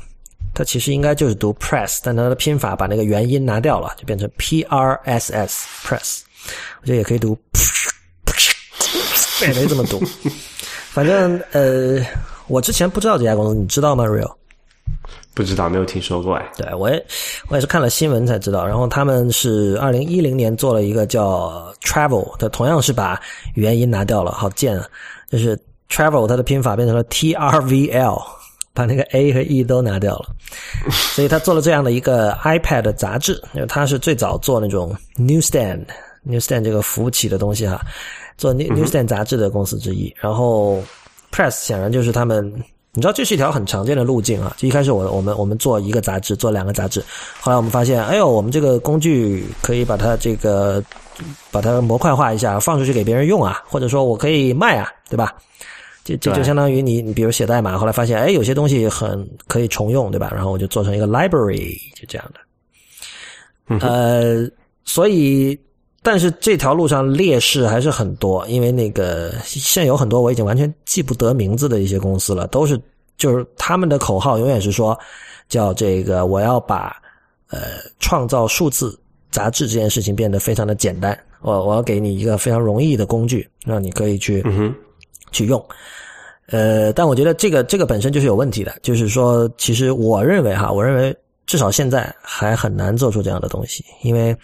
[0.54, 6.22] 它其实应该就是读 press，但它的拼法把那个元音拿掉了，就变成 p r s s press，
[6.82, 7.38] 我觉得也可以读，
[9.42, 10.02] 也没这么读，
[10.92, 12.00] 反正呃，
[12.48, 14.34] 我之前不知道这家公司，你知道吗，Real？
[15.34, 16.52] 不知道，没有听说过哎。
[16.56, 17.06] 对我也
[17.48, 23.20] 我也是看了新闻才知道，然后他们是二零一零年做了一个叫 Travel 的，同样是把
[23.56, 24.88] 元音拿掉了，好贱啊！
[25.32, 28.22] 就是 Travel 它的拼法变成了 T R V L，
[28.74, 30.36] 把那个 A 和 E 都拿掉了，
[30.92, 35.86] 所以他做了这样的一个 iPad 杂志，因为他是最早做那种 Newsstand
[36.28, 37.82] Newsstand 这个服务器的东西哈，
[38.38, 40.82] 做 New Newsstand 杂志的公司之一，然后
[41.32, 42.52] Press 显然就是他们。
[42.96, 44.56] 你知道这是一条很常见的路径啊！
[44.56, 47.04] 就一开始我我们我们做一个杂志，做两个杂志，
[47.40, 50.84] 后来我们发现，哎呦，我们这个工具可以把它这个
[51.50, 55.34] 把它模块化一下，放出去给别人用啊，或者说我可以卖啊，对吧？
[56.04, 60.32] 这这就相当于你你比如写代码，后来发现，哎，有些东西很可以重用，对吧？
[60.32, 63.88] 然后我就做成一个 library，就这样的。
[63.88, 64.48] 呃，
[64.86, 65.60] 所以。
[66.06, 72.78] 但是这条路上劣势还是很多，因为那个现有很多我已经完全记不得名字的一些公司了，都是
[73.18, 75.00] 就是他们的口号永远是说
[75.48, 76.94] 叫这个我要把
[77.50, 77.60] 呃
[78.00, 79.00] 创造数字
[79.32, 84.44] 杂志这件事情变得非常的简单，我我要给你一个非常容易的工具，让你可以去
[85.32, 85.66] 去用。
[86.48, 94.36] 呃，但我觉得这个这个本身就是有问题的，就是说，其实我认为哈，我认为至少现在还很难做出这样的东西，因为。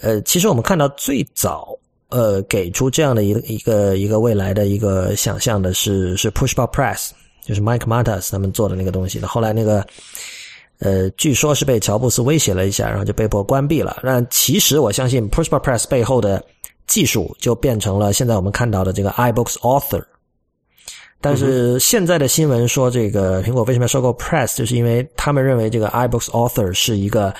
[0.00, 1.76] 呃，其实我们看到最早
[2.08, 7.10] 呃给出这样的一个一个一个未来的一个想象的是是 Pushbar Press，
[7.44, 9.28] 就是 Mike Matas 他们做的那个东西的。
[9.28, 9.86] 后来那个
[10.78, 14.00] 呃，据说是被乔布斯威胁了一下，然后就被迫关闭了。
[14.02, 16.42] 那其实我相信 Pushbar Press 背后的
[16.86, 20.02] 技术就变成了现在我们看到的这个 iBooks Author。
[21.20, 27.32] 但是现在的新闻说，这个苹果为什么要收购 Press，就是因为他们认为这个 iBooks Author 是一个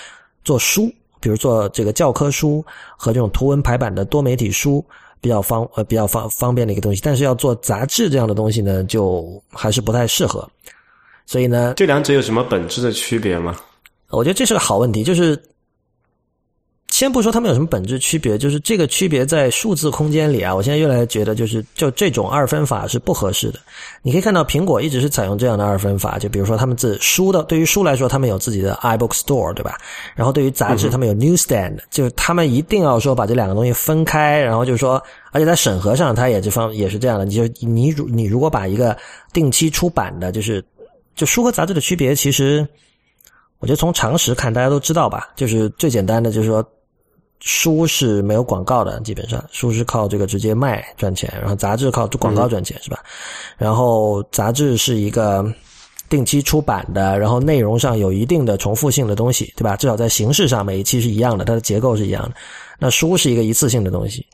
[0.45, 0.93] 做书。
[1.23, 2.63] 比如做这个教科书
[2.97, 4.85] 和这种图文排版的多媒体书
[5.21, 10.47] 比较方呃比较方方便的一个东西，但是要做杂志这样的东西呢，就还是不太适合。
[11.25, 13.57] 所以呢，这两者有什么本质的区别吗？
[14.11, 15.41] 我觉得这是个好问题，就是。
[16.93, 23.59] 先不说他们有什么本质区别，就是这个区别在数字空间里啊，我现在越来越觉得，就是就这种二分法是不合适的。
[24.03, 29.79] 你可以看到，苹果一直是采用这样的二分法，就比如说他们自书的，对于书来说，他们有自己的 iBook Store，对吧？
[30.15, 37.25] 然后对于杂志，他们有 Newsstand，就是他们一定要说把这两个东西分开，然后就是说，而且在审核上，它也这方也是这样的。
[37.25, 38.95] 你就你如你如果把一个
[39.33, 40.63] 定期出版的，就是
[41.17, 42.69] 就书和杂志的区别，其实
[43.61, 45.31] 我觉得从常识看，大家都知道吧？
[45.35, 46.63] 就是最简单的，就是说。
[47.45, 53.01] 书是没有广告的，基本上书是靠这个直接卖赚钱，然后杂志靠广告赚钱，是吧？
[53.59, 55.45] 然后杂志是一个
[56.09, 59.77] 定期出版的，然后内容上有一定的重复性的东西，对吧？
[59.77, 62.35] 至少在形式上每一期是一样的，它的结构是一样的。
[62.79, 64.25] 那书是一个一次性的东西，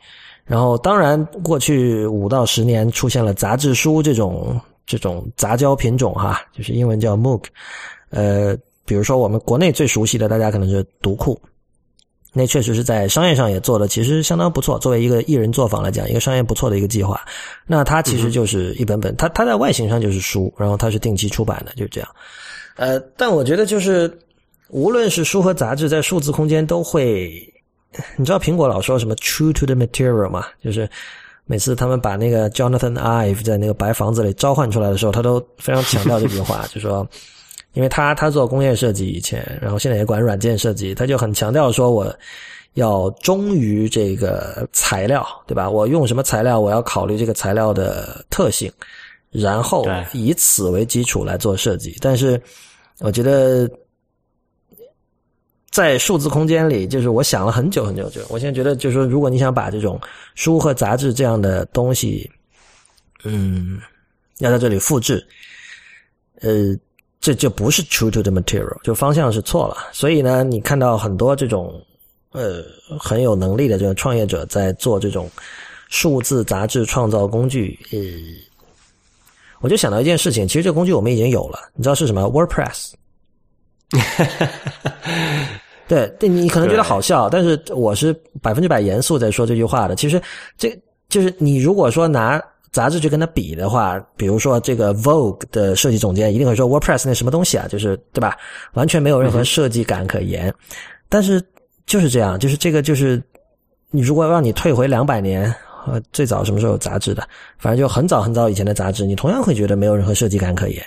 [0.44, 7.44] 然后当然过去五到十年出现了杂志书这种这种杂交品种哈，就是英文叫 MOOC，
[8.10, 11.40] 呃，比如说我们国内最熟悉的，大家可能是读库。
[12.32, 14.78] 那确实是在商业上也做的，其实相当不错。
[14.78, 17.20] 作为一个艺人作坊来讲，一个商业不错的一个计划。
[17.66, 22.08] 那它其实就是一本本，它它在外形上就是书，然后它是定期出版的，就是这样。
[22.76, 24.12] 呃，但我觉得就是
[24.68, 27.42] 无论是书和杂志，在数字空间都会，
[28.16, 30.44] 你知道苹果老说什么 “true to the material” 嘛？
[30.62, 30.88] 就是
[31.46, 37.08] 每次他们把那个 Jonathan Ive 在那个白房子里召唤出来的时候，他都非常强调这句话， 就说。
[37.78, 42.12] 因为他他做工业设计以前，然后现在也管软件设计，他就很强调说我
[42.74, 45.70] 要忠于这个材料，对吧？
[45.70, 48.68] 我用什么材料，我要考虑这个材料的特性，
[49.30, 51.96] 然后以此为基础来做设计。
[52.00, 52.42] 但是
[52.98, 53.70] 我觉得
[55.70, 60.00] 在数字空间里，就是我想了很久很久，就我现在觉得，就是说，如果你想把这种
[60.34, 62.28] 书和杂志这样的东西，
[63.22, 63.80] 嗯，
[64.38, 65.24] 要在这里复制，
[66.40, 66.76] 呃。
[67.20, 69.76] 这就不是 true to the material，就方向是错了。
[69.92, 71.80] 所以呢，你看到很多这种
[72.32, 72.62] 呃
[72.98, 75.30] 很有能力的这个创业者在做这种
[75.88, 77.98] 数字杂志创造工具，呃，
[79.60, 82.92] 我就想到一件事情，其实这个工具我们已经有了，你知道是什么？WordPress。
[85.88, 89.96] 对，对你可能觉得好笑，但是我是百分之百严肃在说这句话的。
[89.96, 90.20] 其实，
[90.58, 90.78] 这
[91.08, 92.38] 就是你如果说拿
[92.72, 98.36] 杂志去跟它比的话，比如说这个 Vogue 的设计总监一定会说 WordPress 那什么东西啊，就是对吧？
[98.74, 100.52] 完全没有任何设计感可言。
[101.08, 101.42] 但是
[101.86, 103.22] 就是这样，就是这个就是
[103.90, 105.52] 你如果让你退回两百年，
[105.86, 107.26] 呃，最早什么时候有杂志的？
[107.58, 110.84] 反正就很早很早以前的杂志，你同样会觉得没有任何设计感可言。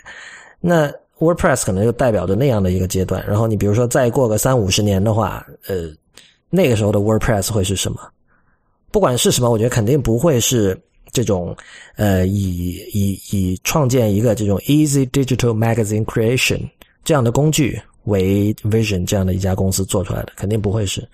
[0.59, 5.89] 那 WordPress 可能就代表着那样的一个阶段，然后你比如说再过个三五十年的话，呃，
[6.49, 7.99] 那个时候的 WordPress 会是什么？
[8.91, 10.79] 不管是什么，我觉得肯定不会是
[11.11, 11.55] 这种
[11.95, 16.69] 呃以以以创建一个这种 Easy Digital Magazine Creation
[17.03, 21.07] 这样的工具为 vision 这样的一家公司做出来的，肯定不会是。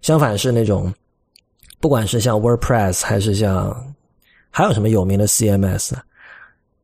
[0.00, 0.92] 相反是那种，
[1.80, 3.94] 不管是像 WordPress 还是像
[4.50, 5.92] 还有什么有名的 CMS。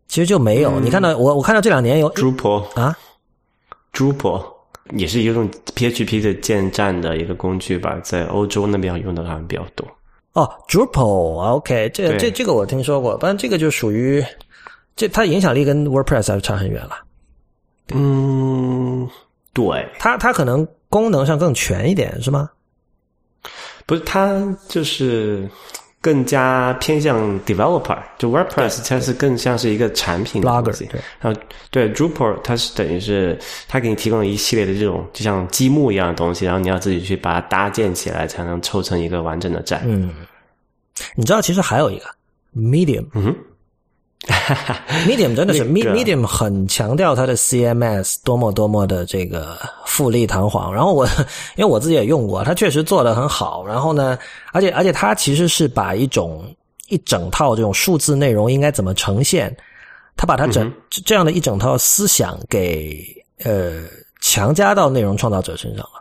[0.06, 2.96] 其实就没有，你看到我我看到这两年有 Drupal 啊
[3.92, 4.42] ，Drupal
[4.92, 9.86] 也是一种 PHP 的建站的一个工具吧，在欧洲那边用的好像比较多。
[10.38, 14.24] 哦，Drupal，OK，这这这个我听说过，但这个就属于
[14.94, 16.96] 这它影响力跟 WordPress 还是差很远了。
[17.92, 19.08] 嗯，
[19.52, 22.48] 对，它它可能功能上更全一点，是吗？
[23.84, 25.50] 不是，它就是。
[26.00, 30.88] 更加偏向 developer，就 WordPress 它是更像是一个产品的东西。
[31.20, 39.82] 然后对 Drupal 它是等于是它给你提供了一系列的这种就像积木一样的东西，然后你要自己去把它搭建起来，才能凑成一个完整的站。
[39.84, 40.14] 嗯，
[41.16, 42.04] 你知道其实还有一个
[42.56, 43.06] Medium。
[43.14, 43.34] 嗯。
[45.06, 50.74] Medium 真的是 Medium 很强调它的 CMS 多么多么的这个富丽堂皇。
[50.74, 51.06] 然后我
[51.54, 53.64] 因为我自己也用过，它确实做的很好。
[53.64, 54.18] 然后呢，
[54.52, 56.44] 而且而且它其实是把一种
[56.88, 59.56] 一整套这种数字内容应该怎么呈现，
[60.16, 63.02] 它把它整这样的一整套思想给
[63.44, 63.82] 呃
[64.20, 65.97] 强加到内容创造者身上了。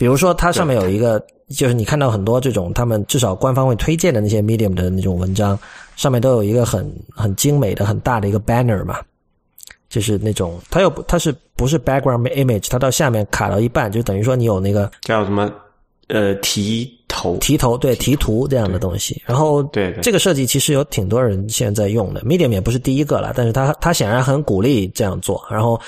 [0.00, 5.58] 比如说，它上面有一个，就是你看到很多这种他们至少官方会推荐的那些 Medium 的那种文章。
[5.94, 9.00] 上面都有一个很很精美的很大的一个 banner 嘛，
[9.90, 15.52] 就是那种它又它是不是 background image，它到下面卡到一半，就等于说你有那个叫什么
[16.08, 19.20] 呃题头题头对题图这样的东西。
[19.26, 25.78] 然后对这个设计其实有挺多人现在在用的，Medium 也不是第一个了，但是它它显然很鼓励这样做，然后。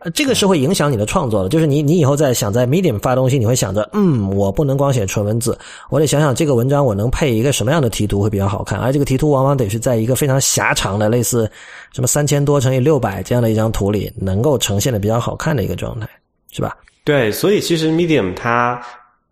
[0.00, 1.48] 呃，这个是会影响你的创作的。
[1.48, 5.58] 就是你，你以后在想在 Medium 发东西，你会想着，嗯，我不能光写纯文字，
[5.90, 8.78] 我得想想这个文章我能配一个什么样的题图会比较好看。
[8.78, 11.50] 而这个题图往往得是在一个非常狭长的，类似
[11.92, 16.08] 什么三千多乘以六百这样的一张图里，能够呈现的比较好看的一个状态，
[16.50, 16.76] 是吧？
[17.04, 18.80] 对，所以其实 Medium 它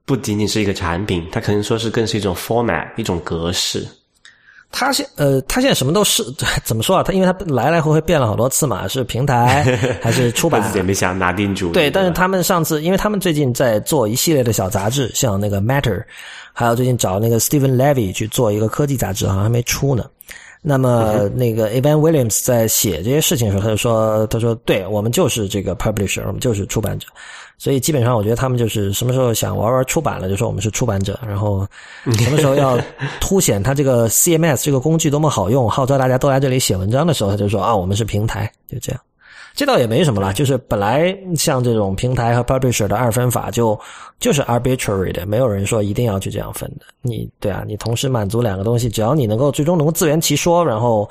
[0.05, 3.87] 不仅仅是一个产品，它可能说是更是一种 format，一种格式。
[4.71, 6.23] 他现呃，他现在什么都是
[6.63, 7.03] 怎么说啊？
[7.03, 9.65] 他因为他来来回回变了好多次嘛，是平台
[10.03, 10.63] 还是出版？
[10.63, 11.73] 自己也没想拿定主。
[11.73, 16.05] 对，但是他们上次，因为他们最近在做一系列的小杂志，像那个 Matter，
[16.53, 20.05] 还有最近找那个 Stephen Levy 去做一个科技杂志，好像还没出呢。
[20.61, 27.07] 那么那个 Evan Williams 在写这些事情的时候，他就说：“他说，对我们就是这个 publisher，我们就是出版者。”
[27.61, 31.67] 所以基本上，我觉得他们就是什么时候想玩玩出版了，就说我们是出版者；然后
[32.19, 32.79] 什么时候要
[33.21, 39.01] 凸显他这个 CMS 这个工具多么好用，号召大家都来这里写文章的时候，他就说啊，我们是平台，就这样。
[39.59, 43.77] 这倒也没什么了，就是本来像这种平台和 publisher 的二分法就
[44.21, 46.87] 就是 arbitrary 的，没有人说一定要去这样分的。
[47.03, 51.11] 你对啊，你同时满足两个东西，只要你能够最终能够自圆其说，然后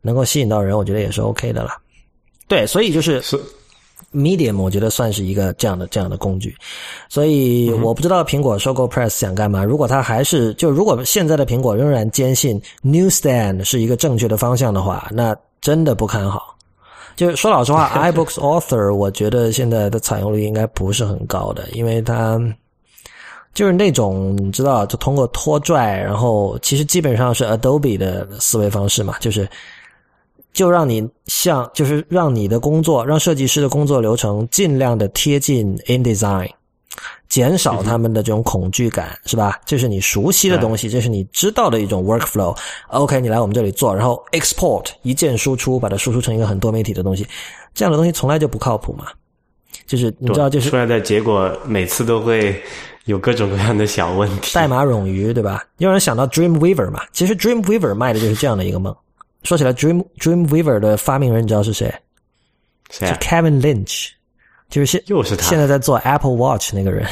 [0.00, 1.70] 能够吸引到人，我觉得也是 OK 的了。
[2.46, 3.20] 对，所以就是。
[4.14, 6.56] Medium 我觉得算是一个这样的这样的工具，
[7.10, 9.62] 所以我不知道苹果收购 Press 想干嘛。
[9.62, 16.56] 如果他还是就如果现在的苹果仍然坚信 Newsstand 是一个正确的方向的话，那真的不看好。
[17.18, 22.40] 就说老实话， iBooks Author 我觉得现在的采用率应该不是很高的，因为它
[23.52, 29.48] 就是那种你知道，就通过拖拽，然后其实基本上是 Adobe 的思维方式嘛，就是。
[30.54, 36.50] 就让你像，就是让你的工作，让设计师的工作流程尽量的贴近 InDesign，
[37.28, 39.60] 减少他们的这种恐惧感，是吧？
[39.64, 42.56] 这是你熟悉的东西，这是你知道的一种 workflow。
[42.88, 47.26] OK，你来我们这里做，然后 export 一键输出，把它输出成一个很多媒体的东西，
[47.74, 49.06] 这样的东西从来就不靠谱嘛。
[49.86, 52.62] 就是你知道，就是出来的结果每次都会
[53.06, 55.64] 有各种各样的小问题，代码冗余，对吧？
[55.78, 57.02] 有人想到 Dreamweaver 嘛？
[57.12, 58.94] 其实 Dreamweaver 卖的就是这样的一个梦。
[59.44, 61.90] 说起来，Dream Dreamweaver 的发明人你知道是谁？
[62.90, 64.08] 谁？Kevin Lynch，
[64.68, 67.06] 就是现又是他，现在在做 Apple Watch 那个人。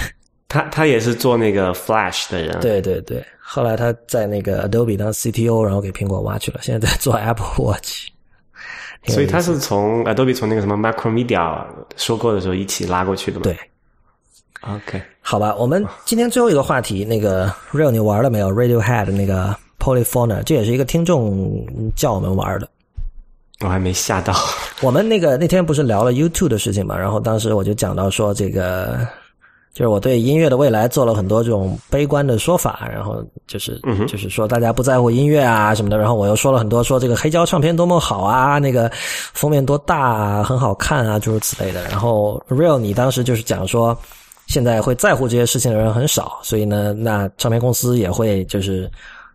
[0.49, 3.25] 他他他也是做那个 Flash 的人，对对对。
[3.41, 8.09] 后来他在那个 Adobe 当 CTO，然后给苹果挖去了，现在在做 Apple Watch。
[9.07, 11.65] 所以他是从 Adobe 从那个什么 Macromedia
[11.97, 13.43] 收购的时候一起拉过去的吗？
[13.45, 13.57] 对。
[14.63, 22.69] OK，好吧，我们今天最后一个话题，那个 Real 你玩了没有？Radiohead 那个 Polyphony，这也是一个听众叫我们玩的。
[23.61, 24.35] 我还没吓到。
[24.83, 26.97] 我们那个那天不是聊了 YouTube 的事情嘛？
[26.97, 28.99] 然后当时我就讲到说，这个
[29.73, 35.97] 就是我对音乐的未来做了很多这种悲观的说法，然后就是就是说大家不在乎音乐啊什么的。
[35.97, 38.91] 然后我又说了很多，说这个黑胶唱片多么好啊，那个
[39.33, 41.83] 封面多大，啊，很好看啊，诸如此类的。
[41.85, 43.97] 然后 Real 你当时就是讲说。
[44.49, 48.89] 现在会在乎这些事情的人很少，所以呢，那唱片公司也会就是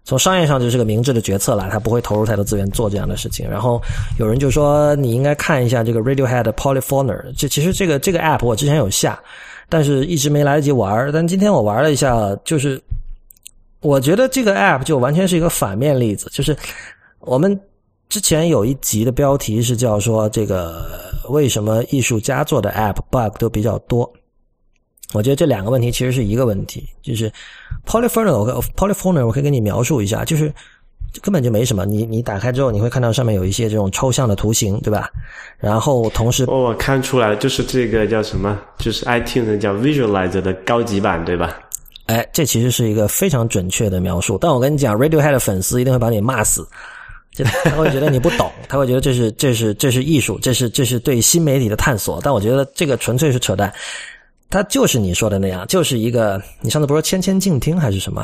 [0.04, 3.50] 从商业上就是个明智的决策了，他不会投入太多资源做这样的事情。
[3.50, 3.82] 然后
[4.18, 9.20] 有人就说你应该看一下这个 Radiohead Polyphoner，这其实这个这个 app 我之前有下，
[9.70, 11.12] 但是一直没来得及玩。
[11.14, 12.82] 但今天我玩了一下，就是
[13.80, 16.58] 我觉得这个 app 就完全是一个反面例子，就是
[17.20, 17.58] 我们
[18.10, 20.84] 之前有一集的标题是叫说这个
[21.30, 24.12] 为什么艺术家做的 app bug 都比较多。
[25.14, 27.32] 我觉得这两个问题其实是一个问题，就是
[27.86, 30.52] polyphony，我 polyphony 我可以给你描述一下，就是
[31.22, 31.86] 根本就没什么。
[31.86, 35.10] 你你打开之后，你会看到上面有一些这种抽象的图形，对吧？
[35.58, 38.58] 然后同时，我看出来了，就是这个叫什么？
[38.78, 41.60] 就是 iTunes 叫 Visualizer 的高级版，对吧？
[42.08, 44.38] 哎，这其实是一个非常准确的描述。
[44.38, 46.68] 但我跟你讲，Radiohead 的粉丝一定会把你骂死，
[47.34, 52.20] 就他会觉得你不懂， 他会觉得这是这是这是艺术，这是这是对新媒体的探索。
[52.24, 53.72] 但我觉得这个纯粹是扯淡。
[54.52, 58.24] 它就是你说的那样，就是一个你上次不是说千千静听还是什么？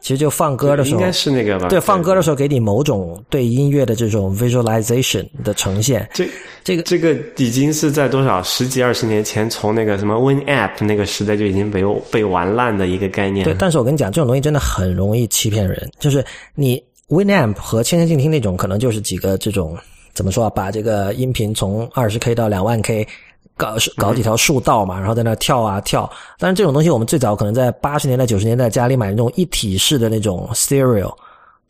[0.00, 1.68] 其实就放歌的时候，应该是那个吧？
[1.68, 6.06] 对，放歌的时候给你某种对音乐的这种 visualization 的呈现。
[6.12, 6.28] 这
[6.62, 13.44] 这个这个已经是在多少十几二十年前，从那个什么 Win App 那个时代就已经被被玩烂的一个概念。
[13.44, 15.90] 对，但是我跟你讲，这种东西真的很容易欺骗人。
[15.98, 16.22] 就是
[16.54, 16.74] 你
[17.08, 19.74] Win App 和千千静听那种，可能就是几个这种
[20.12, 20.50] 怎么说啊？
[20.50, 23.08] 把这个音频从二十 K 到两万 K。
[23.56, 26.10] 搞搞几条树道嘛，然后在那跳啊跳。
[26.38, 31.14] 但是这种东西，我们最早可能在八十年代、九十年代家里买那种一体式的那种 stereo，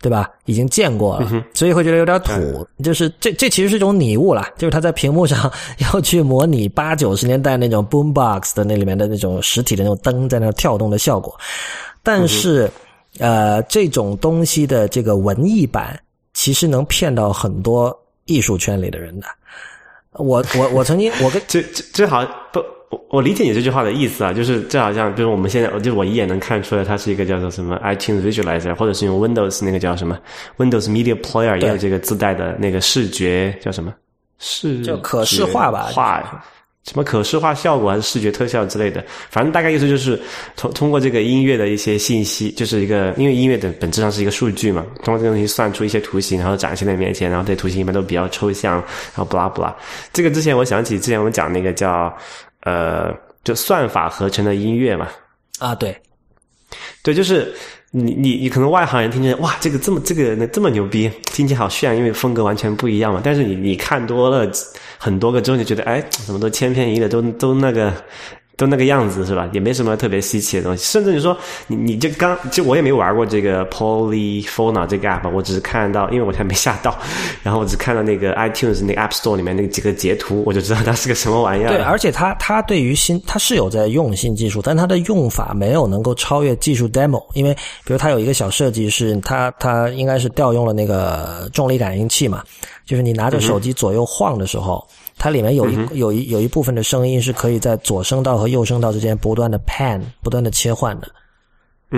[0.00, 0.30] 对吧？
[0.44, 2.66] 已经见过了，所以会觉得有点土。
[2.82, 5.50] 就是这这其实是一种拟物啦，就是它在屏幕上
[5.92, 11.34] 要去模拟八九十年代那种 boombox 的那里面的那种实体的那种灯在那跳动的效果。
[12.02, 12.70] 但是，
[13.18, 15.98] 呃，这种东西的这个文艺版，
[16.34, 19.26] 其实能骗到很多艺术圈里的人的。
[20.14, 22.60] 我我我曾经我跟这这这好像不
[22.90, 30.18] 我我理解你这句话的意思啊，就是这好像就是我们现在就我一眼能看出来，它是一个叫做什么 iTunes Visualizer，或者是用 Windows 那个叫什么
[30.58, 33.92] Windows Media Player 也有这个自带的那个视觉叫什么
[34.38, 36.44] 视就可视化吧画。
[36.84, 40.20] 什么可视化效果还是视觉特效之类的，反正大概意思就是
[40.54, 49.74] 通通过这个音乐的一些信息，就是一个因为音乐的本质上是一个数据嘛，通过这个东西算出一些图形，然后展现在面前，然后这些图形一般都比较抽象，然后不拉不拉。
[50.12, 52.14] 这个之前我想起之前我们讲那个叫
[52.64, 53.10] 呃，
[53.42, 55.08] 就算法合成的音乐嘛。
[55.60, 55.96] 啊，对，
[57.02, 57.54] 对，就是
[57.96, 63.20] 你你你可能外行人听见哇，这个这么这个这么牛逼，听起来好炫，因为风格完全不一样嘛。
[63.22, 64.50] 但是你你看多了。
[64.96, 67.92] 很多个之后就觉得，哎，怎么都千篇一律，都都那个，
[68.56, 69.48] 都那个样子是吧？
[69.52, 70.84] 也没什么特别稀奇的东西。
[70.84, 71.36] 甚至你说，
[71.66, 76.96] 你你就刚，就我也没玩过这个 Polyphona 这个 app，我只是看到，因为我还没下到，
[77.42, 81.68] 然后我只看到那个 iTunes 那个 App Store 里面那几个截图，我就知道它是个什么玩意儿。
[81.68, 87.22] 对，而且它它对于新，它是有在用新技术，但它的用法没有能够超越技术 demo。
[87.34, 87.52] 因为
[87.84, 92.42] 比如它有一个小设计是，它它应该是调用了那个重力感应器嘛。
[92.86, 94.86] 就是你拿着手机左右晃的时候，
[95.16, 101.08] 它里面有一有一有一部分的声音是可以在左声道和右声道之间不断的 pan 不断的切换的。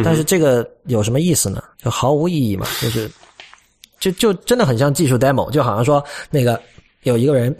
[0.04, 1.62] 但是这个有什么意思呢？
[1.82, 2.66] 就毫无意义嘛。
[2.82, 3.10] 就是
[3.98, 6.60] 就就真的很像技术 demo，就好像说那个
[7.02, 7.56] 有一个人，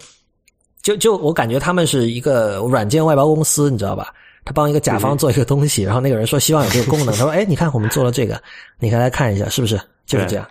[0.83, 4.13] 就就我感觉他们是一个软件外包公司，你知道吧？
[4.45, 8.41] 他帮一个甲方做一个东西，然后那个人说希望有这个功能， 他说：“哎，你看我们做了这个，
[8.79, 10.47] 你可以来看一下，是不是就是这样？”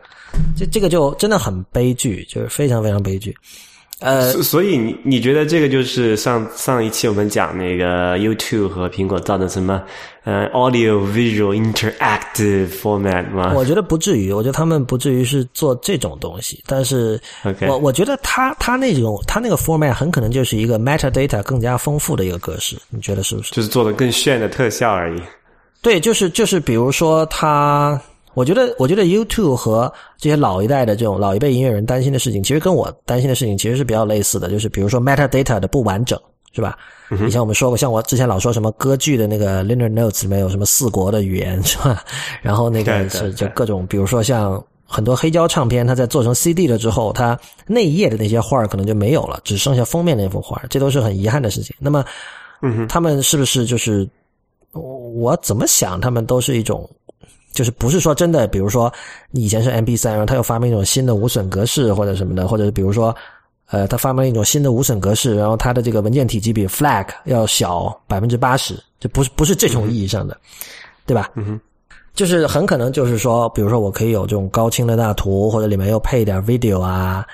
[0.58, 3.34] 这这个就真的很悲剧，就是非常非常悲剧。
[4.00, 9.82] 呃，所以你你觉得这个就是上上一期我们讲那个 YouTube 和苹果造的什么
[10.24, 13.54] 呃 Audio Visual Interactive Format 吗？
[13.54, 16.62] 我觉得不至于，我觉得他们不至于是做这种东西。
[16.66, 17.18] 但是，
[17.66, 23.54] 我我觉得他他那种他那个 Format 很可能就是一个 Metadata 更加丰富的一个格式，你觉得是不是？
[23.54, 25.22] 就是做的更炫的特效而已。
[25.80, 27.98] 对，就是就是比如说他。
[28.36, 34.50] 我觉得，我觉得 YouTube 和这些老一代的这种老一辈音乐人担心的事情，其实跟我担心的事情其实是比较类似的。
[34.50, 36.20] 就是比如说 metadata 的不完整，
[36.52, 36.76] 是吧？
[37.26, 42.04] 以前我们说过，像我之前老说什么歌剧的那个 liner notes 里面有什么四国的语言是吧？
[42.42, 51.74] 然后那个是就各种，比如说像很多黑胶唱片，它在做成 CD 了之后，它内页的那些画可能就没有了，只剩下封面那幅画，这都是很遗憾的事情。
[51.78, 52.04] 那么，
[52.60, 54.06] 嗯，他们是不是就是
[54.72, 56.86] 我怎么想，他们都是一种。
[57.56, 58.92] 就是不是说真的，比如说
[59.30, 63.16] 你以前是 MP 三，然后他又发明一种新的无损格式或者什么的，或者比如说，
[63.70, 70.36] 呃，他发明了一种新的无损格式，然后它的这个文件体积比 FLAC 要小百分之八十，就不是不是这种意义上的，
[71.06, 71.30] 对吧？
[71.34, 71.60] 嗯哼，
[72.14, 77.26] 就是很可能就是说，比如说我可以有这种高清的大图，或者里面又配一点 video 啊，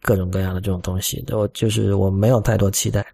[0.00, 3.04] 各种各样的这种东西，我就是我没有太多期待。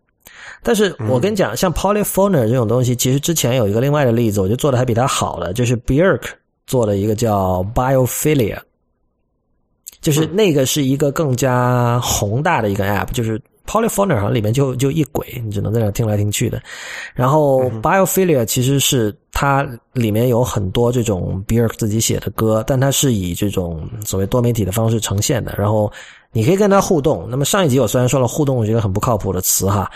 [0.63, 6.23] 但是我跟你讲，像 Polyphoner 这种东西，其实之前有一个另外的例子，我觉得做的还比它好的，就是 Bjork
[6.67, 8.59] 做了一个叫 Biophilia，
[10.01, 16.63] 就是那个是一个更加宏大的一个 App，就是 Polyphoner 好像里面就就一轨，你只能在那听来听去的。
[17.15, 25.91] 然后 Biophilia 其实是它里面有很多这种 Bjork 自己写的歌，但它是以这种所谓多媒体的方式呈现的，然后
[26.33, 27.27] 你可以跟它互动。
[27.31, 29.91] 那么上一集我虽然说了互动，我觉得很不靠谱的词哈。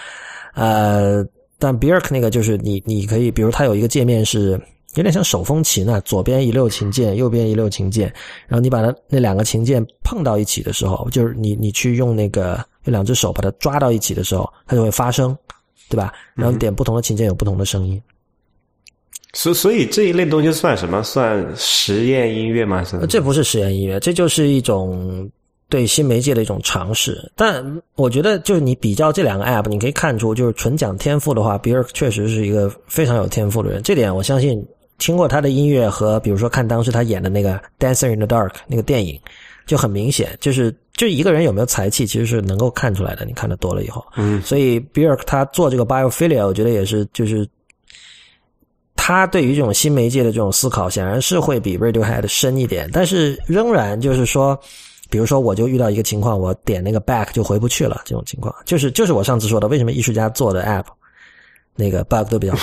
[0.54, 1.24] 呃，
[1.58, 4.60] 但 Bjork 那个就是你，你可以，比如它有一个界面是
[4.94, 8.12] 有点像手风琴啊，左边一溜琴键，右边一溜琴键，
[8.46, 15.36] 然后你把它那两个琴键碰到一起的时候，就是你你去用那个用两只手把它抓到一起的时候，它就会发声，
[15.90, 16.12] 对吧？
[16.34, 18.00] 然后点不同的琴键有不同的声音。
[19.34, 21.02] 所所以这一类东西算什么？
[21.02, 22.82] 算实验音乐吗？
[23.08, 25.30] 这不是实验音乐，这就是一种。
[25.68, 33.82] 对新媒介的一种尝试，但我觉得就是你比较这两个 App，你可以看出，就是纯讲天赋的话，比尔确实是一个非常有天赋的人。
[33.82, 34.64] 这点我相信，
[34.96, 39.18] 听过他的音乐和比如说看当时他演的那个《Dancer in the Dark》那个电影，
[39.66, 43.24] 就很明显，就是就一个人有没有才气，其实是能够看出来的。
[43.24, 47.44] 你看的多了以后，嗯，所以比尔他做这个 Biophilia，我觉得也是，就是
[48.94, 54.56] 他对于这种新媒介的这种思考，显然是会比 Radiohead 深一点，但是仍然就是说。
[55.08, 58.02] 比如说，我就遇到一个情况，我点那个 back 就回不去了。
[58.04, 60.84] 这种情况就是就是我上次说的，为什么艺术家做的 app
[61.74, 62.60] 那个 bug 都比较多。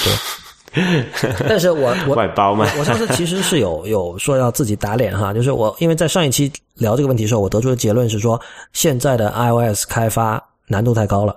[1.47, 8.41] 但是我我外包嘛，我上次其实是有有说要自己打脸哈，就是我因为在上一期聊这个问题的时候，我得出的结论是说，
[8.71, 11.35] 现在的 iOS 开发难度太高了，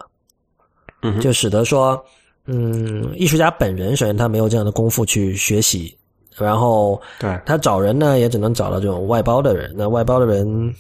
[1.03, 2.03] 嗯，就使得说，
[2.47, 5.95] 嗯，艺术家本人首先他没有这样的功夫去学习，
[6.39, 10.75] 然后对他找人呢也只能找到这种外包的人，那外包的人。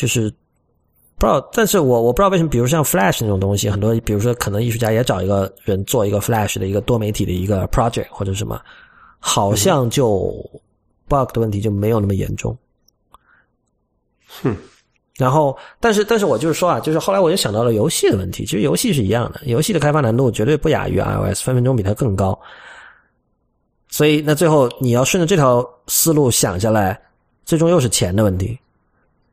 [0.00, 0.30] 就是
[1.18, 8.58] 不知道，但是我我不知道为什么，比如像 Flash 那种东西，很多比如说可能艺术家也找一个人做一个 Flash 的一个多媒体的一个 project 或者什么，
[9.18, 10.34] 好像就
[11.06, 12.56] bug 的问题就没有那么严重。
[14.42, 14.56] 哼，
[15.18, 22.40] 然后，但是但是我就是说啊，就是后来我就想到了游戏的问题，其实游戏是一样的，游戏的开发难度绝对不亚于 iOS，分分钟比它更高。
[23.90, 26.98] 所以那最后你要顺着这条思路想下来，
[27.44, 28.58] 最终又是钱的问题。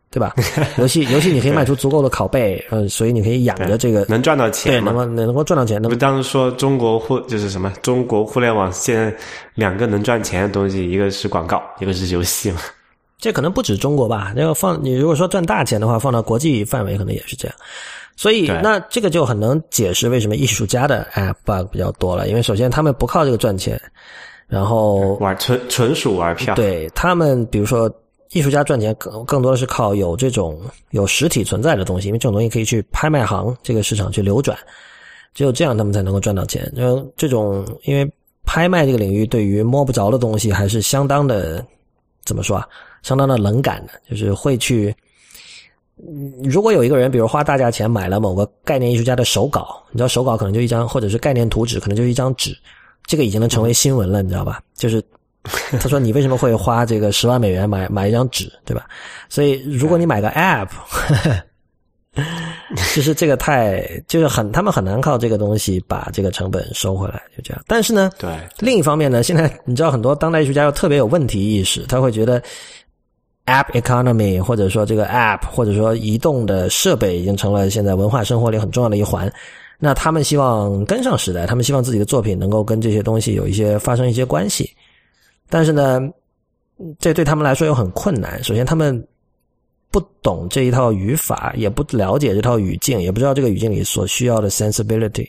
[0.09, 0.33] 对吧？
[0.79, 5.81] 游戏游戏你可以卖出足够的拷贝，嗯，所以你可以养着这个能赚到钱，对，能够能够赚到钱。
[5.81, 7.71] 那么当时说中国互就是什么？
[7.81, 9.13] 中国互联网现在
[9.53, 12.61] 两个能赚钱的东西，一个是广告，一个是游戏嘛。
[13.19, 14.31] 这可能不止中国吧？
[14.33, 17.55] 那个放你如果说赚大钱的话，放到国际范围可能也是这样。
[18.15, 23.79] 所以那这个就很能解释为什么艺术家的 App bug 比较多了，因为首先他们不靠这个赚钱，
[24.47, 26.55] 然后玩纯纯属玩票。
[26.55, 27.93] 对他们，比如说。
[28.32, 30.61] 艺术家赚钱更更多的是靠有这种
[30.91, 34.57] 有实体存在的东西，因为这种东西可以去拍卖行这个市场去流转，
[35.34, 36.69] 只有这样他们才能够赚到钱。
[36.75, 38.09] 然后这种因为
[38.43, 41.65] 拍卖这个领域对于摸不着的东西还是相当的
[42.25, 42.67] 怎么说啊？
[43.01, 44.93] 相当的冷感的，就是会去。
[46.43, 52.55] 如果有一个人比如花大价钱买了某个概念艺术家的手稿，你知道手稿可能就一张，或者是概念图纸可能就一张纸，
[53.05, 54.61] 这个已经能成为新闻了，你知道吧？
[54.75, 55.01] 就是。
[55.79, 58.85] 他说：“你为什么会花这个十万美元买买一张纸，对吧？
[59.29, 60.69] 所以如果你买个 App，
[62.95, 67.63] 就是这个太就是很他们很难靠这个东西把这个成本收回来，就这样。
[67.67, 68.29] 但是呢，对
[68.59, 72.41] 另一方面呢，现在你知道很多当代艺术家又特别有问题意识，他会觉得
[73.45, 79.31] App economy 或者说这个 App 或者说移动的设备已经成了现在文化生活里很重要的一环。
[79.79, 84.67] 那他们希望跟上时代，他们希望自己的作品能够跟这些东西有一些发生一些关系。”
[85.49, 86.01] 但是呢，
[86.99, 88.43] 这对他们来说又很困难。
[88.43, 89.07] 首先，他们
[89.89, 95.27] 不懂这一套语法，也不了解这套语境，也不知道这个语境里所需要的 sensibility。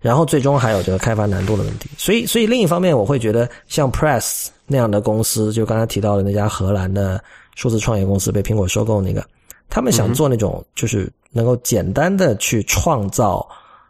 [0.00, 1.90] 然后，最终还有这个开发难度的问题。
[1.96, 7.20] 所以，所以另一方面，我会觉得像 Press 那样的公司，就刚才提到的那家荷兰的
[7.56, 9.26] 数字创业公司被苹果收购那个，
[9.68, 13.44] 他们想做那种就是能够简单的去创造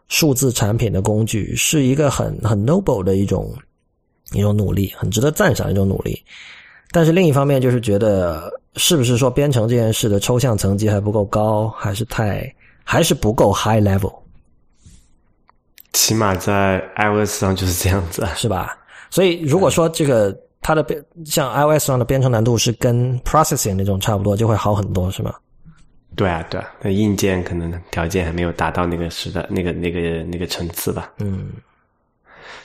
[0.09, 3.55] 数字产品的工具，是一个很很 noble 的一种
[4.33, 6.23] 一种努力，很值得赞赏的一种努力。
[6.91, 12.51] 但是另一方面，就是觉得是不是说编程这件事的抽象层级还不够高，还是太
[12.83, 14.15] 还是不够 high level？
[15.93, 18.79] 起码在 iOS 上就是这样子，是吧？
[19.11, 25.35] 所以如果说这个它的编像 iOS 上的编程难度是跟 processing 那种差不多，就会好很多，是吗？
[26.17, 31.13] 对啊，对啊，那硬件可能条件还没有达到那个时代那个那个那个层次吧。
[31.19, 31.51] 嗯。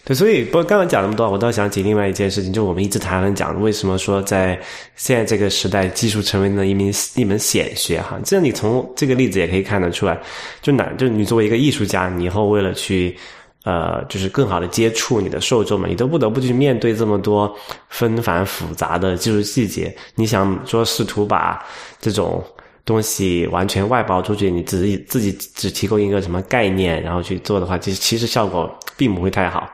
[0.06, 4.60] 对，所以不刚刚讲那么多，我倒想起另外一件事情，就我们一直谈论讲，为什么说在
[4.96, 8.20] 现在这个时代，技术成为了一名一门显学哈？
[8.24, 10.20] 这样你从这个例子也可以看得出来，
[10.62, 13.16] 就哪就你作为一个艺术家，你以后为了去
[13.64, 17.54] 呃，就是更好的接触你的受众嘛，你都不得不去面对这么多
[17.88, 19.96] 纷繁复杂的技术细节。
[20.16, 21.66] 你想说试图把
[22.02, 22.44] 这种
[22.86, 29.70] 东西完全外包出去，你自己自己只提供一个什么概念，然后去做的话，其实其实效果并不会太好。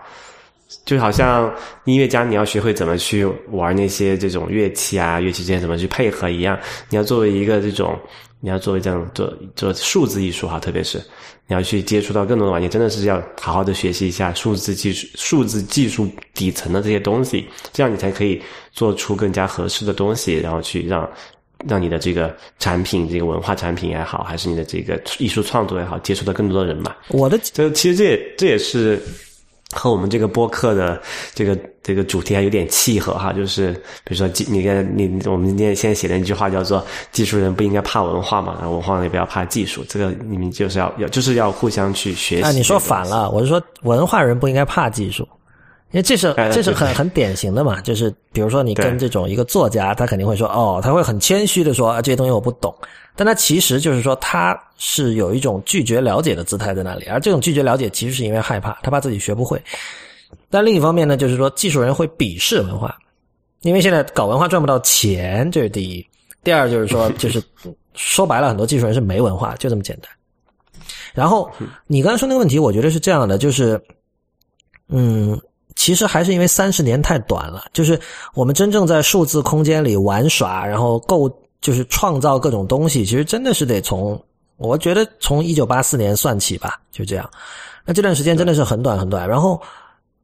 [0.86, 1.51] 就好像
[1.86, 6.57] 音乐家，你要学会怎么去玩那些这种乐器啊，乐器之间怎么去配合一样。
[6.89, 7.97] 你要作为一个这种，
[8.39, 10.99] 你要作为这样做做数字艺术哈，特别是
[11.47, 18.39] 你要去接触到更多的玩意，真的是要好好的学习一下数字技术、数字技术底层的这些东西，这样你才可以
[18.72, 21.10] 做出更加合适的东西，然后去让
[21.68, 26.95] 让你的这个产品、这个文化产品也好，还是你的这个艺术创作也好，接触到更多的人嘛。
[27.10, 29.01] 我的这其实这也这也是。
[29.72, 30.99] 和我们这个播客的
[31.36, 33.72] 这个这个主题还有点契合哈，就是
[34.03, 36.84] 比如说，你看你我们今天现在写的一句话叫做
[37.14, 42.41] “技术人不应该怕文化嘛，然后文化人也不要怕技术”，这个你们就是要要就是要互相去学习。
[42.41, 45.28] 啊，你说反了，我是说文化人不应该怕技术。
[45.92, 52.72] 因为这是这是很很典型的嘛，就是比如说你跟这种一个作家，他肯定会说哦，他会很谦虚的说这些东西我不懂，
[53.16, 59.60] 但他其实就是说他是有一种拒绝了解的姿态在那里，而这种拒绝了解其实是因为害怕，他怕自己学不会。
[60.52, 62.96] 但另一方面呢，就是说技术人会鄙视文化，
[63.62, 66.06] 因为现在搞文化赚不到钱，这是第一；
[66.44, 67.42] 第二就是说， 就是
[67.96, 70.12] 说白了，很多技术人是没文化，就这么简单。
[71.16, 71.50] 然后
[71.88, 73.82] 你刚才说那个问题，我觉得是这样的，就是
[74.90, 75.36] 嗯。
[75.80, 77.98] 其实还是因为三十年太短了，就是
[78.34, 84.22] 我们真正在数字空间里玩耍，然后构就是创造各种东西，其实真的是得从
[84.58, 87.30] 我觉得从一九八四年算起吧，就这样。
[87.86, 89.26] 那这段时间真的是很短很短。
[89.26, 89.58] 然后，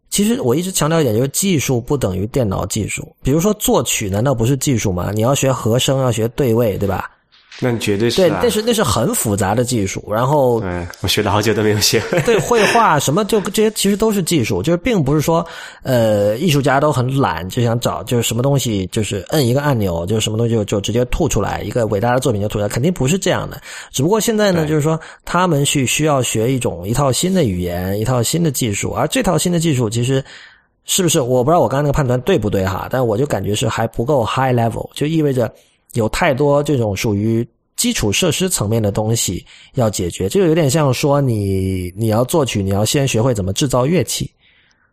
[0.10, 3.16] 其实我一直强调一点，就是技术不等于电脑技术。
[3.24, 5.10] 比如说作曲，难道不是技术吗？
[5.14, 7.10] 你要学和声，要学对位，对吧？
[7.60, 10.03] 那绝对是对，那是那是很复杂的技术。
[10.12, 12.20] 然后，对我学了好久都没有学会。
[12.24, 15.45] 对，绘画什么就这些其实都是技术，就是并不是说，
[15.84, 23.62] 呃，艺术家都很懒，就想找就是什么东西就是摁一个按钮，就是什么东西就就直接吐出来一个伟大的作品就吐出来，肯定不是这样的。
[23.91, 30.22] 只不过现在呢，就是说他们去需要学一种一套新的语言，一套新的技术，而这套新的技术其实
[30.84, 35.49] 是不是我不知道我刚刚那个判断对不对哈，但我就感觉是还不够 high level，就意味着。
[35.95, 44.31] 有太多这种属于基础设施层面的东西要解决，这个有点像说你你要作曲，你要先学会怎么制造乐器，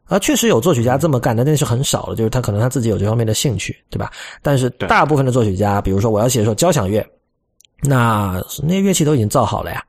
[0.06, 4.10] 啊，确实有作曲家这么干的，但是很少的，就是他可能他自己有这方面的兴趣，对吧？
[4.42, 7.06] 但是大部分的作曲家，比如说我要写一首交响乐，
[7.82, 9.82] 那那些乐器都已经造好了呀，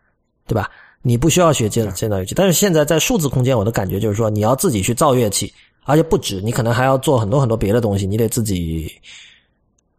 [0.45, 0.69] 对吧？
[1.01, 5.51] 你不需要学建建造乐器，但是现在在数字空间，我的感觉就是说你要自己去造乐器，
[5.83, 8.89] 而且不止，你可能还要做很多很多别的东西，你得自己。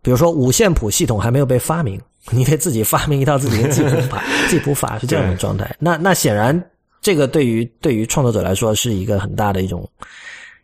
[0.04, 1.98] 比如说五线谱系统还没有被发明，
[2.30, 5.74] 你得自己发明一套自己的记谱法， 记谱法是这样的状态。
[5.78, 6.62] 那那显然，
[7.00, 9.88] 这个对于对于创作者来说是一个很大的一种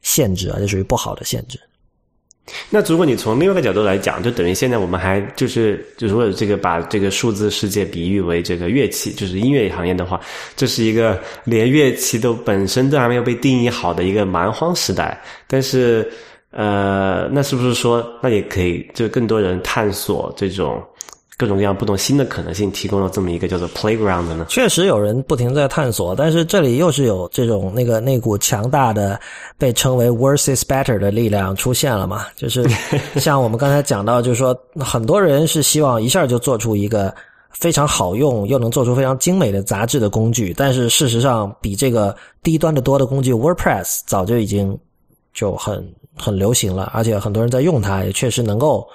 [0.03, 1.59] 限制啊，这属于不好的限制。
[2.68, 10.20] 那如果你从另外一个角度来讲，就等于现在我们还就是就如果这个把这个数字世界比喻为这个乐器，就是音乐行业的话，
[10.55, 15.18] 这是一个连乐器都本身都还没有被定义好的一个蛮荒时代。
[15.47, 16.11] 但是。
[16.51, 20.82] 呃，那是不是说，那也可以，就更多人探索这种
[21.36, 24.46] 各种各样不同新的可能性，提供了这么一个叫做 playground 呢？
[24.48, 29.18] 确实有人不停在探索，但是这里又是有这种那个那股强大的
[29.57, 32.26] 被称为 worse is better 的力量出现了嘛？
[32.34, 32.68] 就是
[33.16, 37.14] 像我们刚才讲到，就是说很多人是希望一下就做出一个
[37.53, 44.76] 非常好用又能做出非常精美的杂志的工具，但是事实上比这个低端的多的工具 WordPress 早就已经
[45.32, 45.88] 就很。
[46.21, 48.87] 很流行了，而且很多人在用它，也确实能够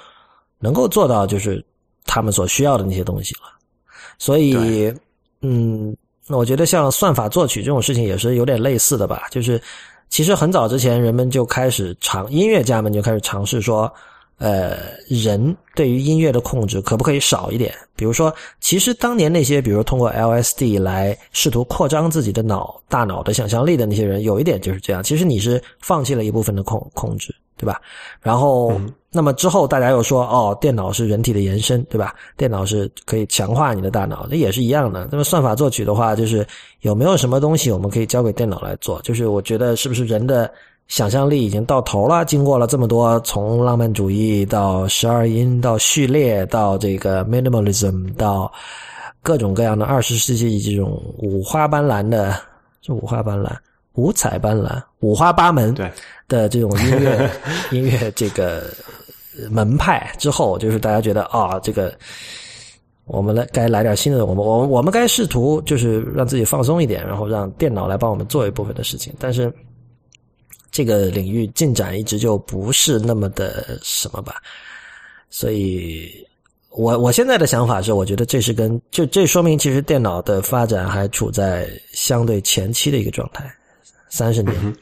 [0.60, 1.64] 能够做到就是
[2.06, 3.42] 他们所需要的那些东西了。
[4.18, 4.94] 所以，
[5.42, 5.96] 嗯，
[6.28, 9.24] 那我觉得像算法作曲这种事情也是有点类似的吧。
[9.30, 9.62] 就是
[10.10, 13.92] 其实很早之前，人们就开始尝音乐家们就开始尝试说，
[14.38, 14.78] 呃，
[15.08, 17.74] 人对于音乐的控制可不可以少一点？
[17.96, 25.02] 比如说，其实当年那些，比如通过 LSD 来试图扩张自己的脑大脑的想象力的那些人，有一点就是这样。
[25.02, 27.80] 其实你是放弃了一部分的控控制，对吧？
[28.20, 28.74] 然后，
[29.10, 32.14] 那么之后大家又说，哦，电脑是人体的延伸，对吧？
[32.36, 35.08] 电脑是可以强化你的大脑，那也是一样的。
[35.10, 36.46] 那么算法作曲的话，就是
[36.82, 39.00] 有没有什么东西我们可以交给电脑来做？
[39.02, 40.52] 就是我觉得是不是人的？
[40.88, 48.52] 想象力已经到头了，经过了这么多，从浪漫主义到十二音，到序列，到这个 minimalism，到
[49.24, 52.40] 各种各样的二十世纪这种五花斑斓的，
[52.82, 53.52] 是五花斑斓、
[53.94, 55.74] 五彩斑斓、五花八门
[56.28, 57.32] 的这种音乐
[57.74, 58.66] 音乐这个
[59.50, 61.92] 门派之后，就是大家觉得啊，这个
[63.06, 69.52] 我们来该来点新的，我们我我们该试图就是让自己放松一点，然后让电脑来帮我们做一部分的事情，但是。
[70.76, 74.42] 这个领域进展一直就不是那么的什么吧，
[75.30, 76.12] 所以
[76.70, 83.50] 我我现在的想法是，我觉得这是跟就这说明其实电脑的发展还处在相对前期的一个状态，
[84.10, 84.76] 三十年，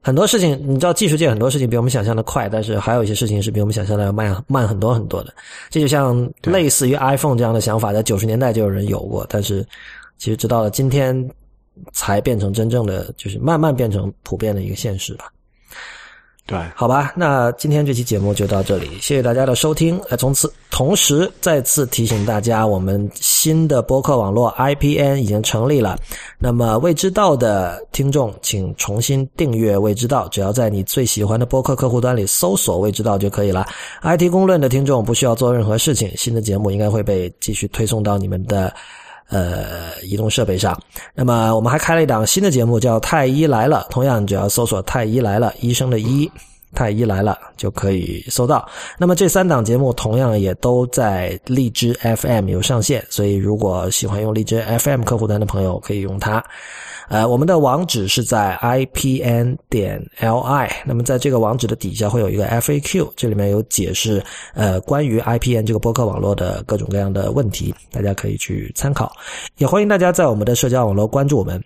[0.00, 5.34] 很多事情你知道，技术界很多事情比我们想象的快，但是还有一些事情是比我们想象的要慢慢很多很多的。
[5.68, 9.66] 这就像类似于 iPhone 这样的想法，在九十年代就有人有过，但是
[10.16, 11.28] 其实直到了今天。
[11.92, 15.26] 才变成真正的，就是慢慢变成普遍的一个现实吧。
[16.48, 20.00] 对，好吧，那今天这期节目就到这里，谢谢大家的收听。
[20.08, 25.98] 呃，从此同时再次提醒大家，我们新的播客网络 IPN 已经成立了。
[26.38, 33.66] 那么未知道的听众，请重新订阅未知道，只要在你最喜欢的播客客户端里搜索未知道就可以了。
[34.04, 38.72] IT 公论的听众不需要做任何事情，新的节目应该会被继续推送到你们的。
[39.28, 40.80] 呃，移动设备上。
[41.14, 43.86] 那么，我们还开了一档新的节目，叫《太医来了》。
[43.92, 46.30] 同样，你只要搜索“太医来了”，医生的“医”，
[46.74, 48.68] 太医来了就可以搜到。
[48.98, 56.44] 那么，这三档节目同样也都在荔枝 FM 有上线，所以如果喜欢用荔枝 FM 客户端的朋友，可以用它。
[57.08, 64.20] 呃，我们的网址是在 ipn 点 li，那么在这个网址的底下会有一个 FAQ，这里面有解释
[64.54, 69.12] 呃关于 IPN 这个播客网络的各种各样的问题，大家可以去参考。
[69.58, 71.62] 也欢迎大家在我们的社交网络关注我们，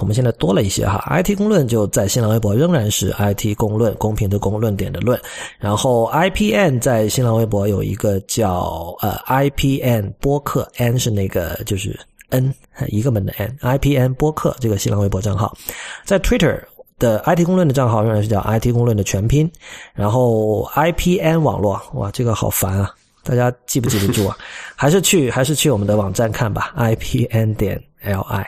[0.00, 5.18] 我们现在多了一些哈，IT 公论就在新浪微博仍然是 IT 公论，公平的公论点的论，
[5.58, 11.98] 然后 IPN 在新浪微博有一个叫呃 IPN 播客，N 是那个就是。
[12.30, 12.54] N
[12.88, 15.56] 一个门的 N，IPN 播客这个新浪微博账号，
[16.04, 16.60] 在 Twitter
[16.98, 19.50] 的 IT 公论的账号仍然是叫 IT 公论的全拼，
[19.94, 24.36] 然后 IPN 网络，哇，这个好烦啊，大家记不记得住啊？
[24.76, 28.44] 还是去还是去我们的网站看吧，IPN 点 LI。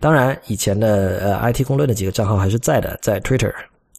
[0.00, 3.52] 当然，以前的呃 IT 公论的几个账号还是在的，在 Twitter、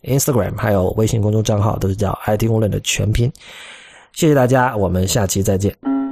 [0.04, 3.32] Instagram 还有微信公众账号都是叫 IT 公论的全拼。
[4.12, 6.03] 谢谢大家，我们下期再见。